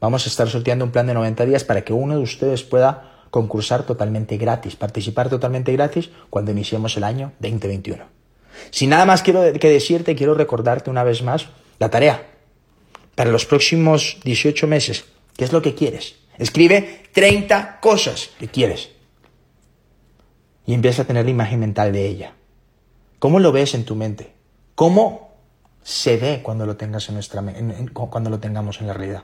Vamos 0.00 0.26
a 0.26 0.28
estar 0.28 0.48
sorteando 0.48 0.84
un 0.84 0.90
plan 0.90 1.06
de 1.06 1.14
90 1.14 1.46
días 1.46 1.64
para 1.64 1.82
que 1.82 1.92
uno 1.92 2.16
de 2.16 2.22
ustedes 2.22 2.62
pueda 2.62 3.12
concursar 3.30 3.84
totalmente 3.84 4.36
gratis, 4.36 4.76
participar 4.76 5.28
totalmente 5.28 5.72
gratis 5.72 6.10
cuando 6.30 6.52
iniciemos 6.52 6.96
el 6.96 7.04
año 7.04 7.32
2021. 7.40 8.04
Sin 8.70 8.90
nada 8.90 9.04
más 9.04 9.22
quiero 9.22 9.42
que 9.52 9.70
decirte, 9.70 10.14
quiero 10.14 10.34
recordarte 10.34 10.90
una 10.90 11.04
vez 11.04 11.22
más 11.22 11.48
la 11.78 11.90
tarea 11.90 12.26
para 13.14 13.30
los 13.30 13.46
próximos 13.46 14.18
18 14.24 14.66
meses. 14.66 15.04
¿Qué 15.36 15.44
es 15.44 15.52
lo 15.52 15.62
que 15.62 15.74
quieres? 15.74 16.16
Escribe 16.38 17.04
30 17.12 17.80
cosas 17.80 18.30
que 18.38 18.48
quieres. 18.48 18.90
Y 20.66 20.74
empieza 20.74 21.02
a 21.02 21.04
tener 21.06 21.24
la 21.24 21.30
imagen 21.30 21.60
mental 21.60 21.92
de 21.92 22.06
ella. 22.06 22.34
¿Cómo 23.18 23.40
lo 23.40 23.52
ves 23.52 23.74
en 23.74 23.84
tu 23.84 23.94
mente? 23.94 24.34
¿Cómo 24.74 25.34
se 25.82 26.16
ve 26.16 26.40
cuando 26.42 26.66
lo, 26.66 26.76
tengas 26.76 27.08
en 27.08 27.14
nuestra, 27.14 27.42
cuando 27.92 28.30
lo 28.30 28.38
tengamos 28.38 28.80
en 28.80 28.88
la 28.88 28.92
realidad? 28.92 29.22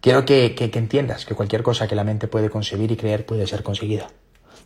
Quiero 0.00 0.24
que, 0.24 0.54
que 0.54 0.78
entiendas 0.78 1.26
que 1.26 1.34
cualquier 1.34 1.62
cosa 1.62 1.88
que 1.88 1.96
la 1.96 2.04
mente 2.04 2.28
puede 2.28 2.48
concebir 2.48 2.90
y 2.92 2.96
creer 2.96 3.26
puede 3.26 3.46
ser 3.46 3.62
conseguida. 3.62 4.08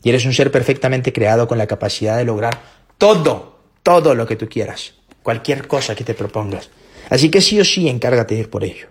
Y 0.03 0.11
eres 0.11 0.27
un 0.27 0.35
ser 0.35 0.53
perfectamente 0.53 1.13
creado 1.13 1.49
con 1.49 1.59
la 1.59 1.67
capacidad 1.67 2.17
de 2.17 2.25
lograr 2.25 2.61
todo, 3.03 3.59
todo 3.83 4.15
lo 4.15 4.29
que 4.29 4.37
tú 4.37 4.49
quieras, 4.49 4.95
cualquier 5.25 5.67
cosa 5.67 5.97
que 5.97 6.05
te 6.05 6.15
propongas. 6.15 6.71
Así 7.11 7.33
que 7.33 7.41
sí 7.41 7.59
o 7.59 7.65
sí 7.65 7.89
encárgate 7.89 8.37
de 8.37 8.43
ir 8.43 8.49
por 8.49 8.63
ello. 8.63 8.87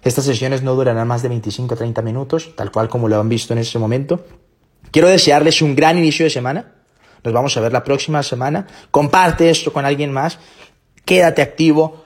Estas 0.00 0.26
sesiones 0.26 0.62
no 0.62 0.76
durarán 0.76 1.08
más 1.08 1.22
de 1.22 1.28
25 1.28 1.74
o 1.74 1.76
30 1.76 2.02
minutos, 2.02 2.54
tal 2.54 2.70
cual 2.70 2.88
como 2.88 3.08
lo 3.08 3.18
han 3.18 3.28
visto 3.28 3.52
en 3.52 3.58
ese 3.58 3.80
momento. 3.80 4.24
Quiero 4.92 5.08
desearles 5.08 5.60
un 5.60 5.74
gran 5.74 5.98
inicio 5.98 6.24
de 6.24 6.30
semana. 6.30 6.74
Nos 7.24 7.34
vamos 7.34 7.56
a 7.56 7.60
ver 7.60 7.72
la 7.72 7.82
próxima 7.82 8.22
semana. 8.22 8.68
Comparte 8.92 9.50
esto 9.50 9.72
con 9.72 9.84
alguien 9.84 10.12
más. 10.12 10.38
Quédate 11.04 11.42
activo. 11.42 12.04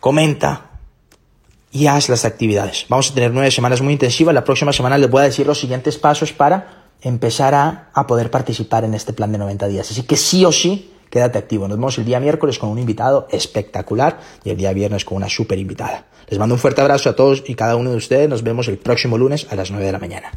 Comenta. 0.00 0.72
Y 1.70 1.86
haz 1.86 2.08
las 2.08 2.24
actividades. 2.24 2.86
Vamos 2.88 3.12
a 3.12 3.14
tener 3.14 3.30
nueve 3.30 3.52
semanas 3.52 3.80
muy 3.80 3.92
intensivas. 3.92 4.34
La 4.34 4.42
próxima 4.42 4.72
semana 4.72 4.98
les 4.98 5.08
voy 5.08 5.20
a 5.20 5.26
decir 5.26 5.46
los 5.46 5.60
siguientes 5.60 5.98
pasos 5.98 6.32
para 6.32 6.81
empezar 7.02 7.54
a, 7.54 8.06
poder 8.06 8.30
participar 8.30 8.84
en 8.84 8.94
este 8.94 9.12
plan 9.12 9.32
de 9.32 9.38
90 9.38 9.68
días. 9.68 9.90
Así 9.90 10.04
que 10.04 10.16
sí 10.16 10.44
o 10.44 10.52
sí, 10.52 10.92
quédate 11.10 11.38
activo. 11.38 11.68
Nos 11.68 11.76
vemos 11.76 11.98
el 11.98 12.04
día 12.04 12.20
miércoles 12.20 12.58
con 12.58 12.70
un 12.70 12.78
invitado 12.78 13.26
espectacular 13.30 14.20
y 14.44 14.50
el 14.50 14.56
día 14.56 14.72
viernes 14.72 15.04
con 15.04 15.16
una 15.16 15.28
súper 15.28 15.58
invitada. 15.58 16.06
Les 16.28 16.38
mando 16.38 16.54
un 16.54 16.60
fuerte 16.60 16.80
abrazo 16.80 17.10
a 17.10 17.16
todos 17.16 17.42
y 17.46 17.54
cada 17.54 17.76
uno 17.76 17.90
de 17.90 17.96
ustedes. 17.96 18.28
Nos 18.28 18.42
vemos 18.42 18.68
el 18.68 18.78
próximo 18.78 19.18
lunes 19.18 19.46
a 19.50 19.56
las 19.56 19.70
9 19.70 19.84
de 19.84 19.92
la 19.92 19.98
mañana. 19.98 20.30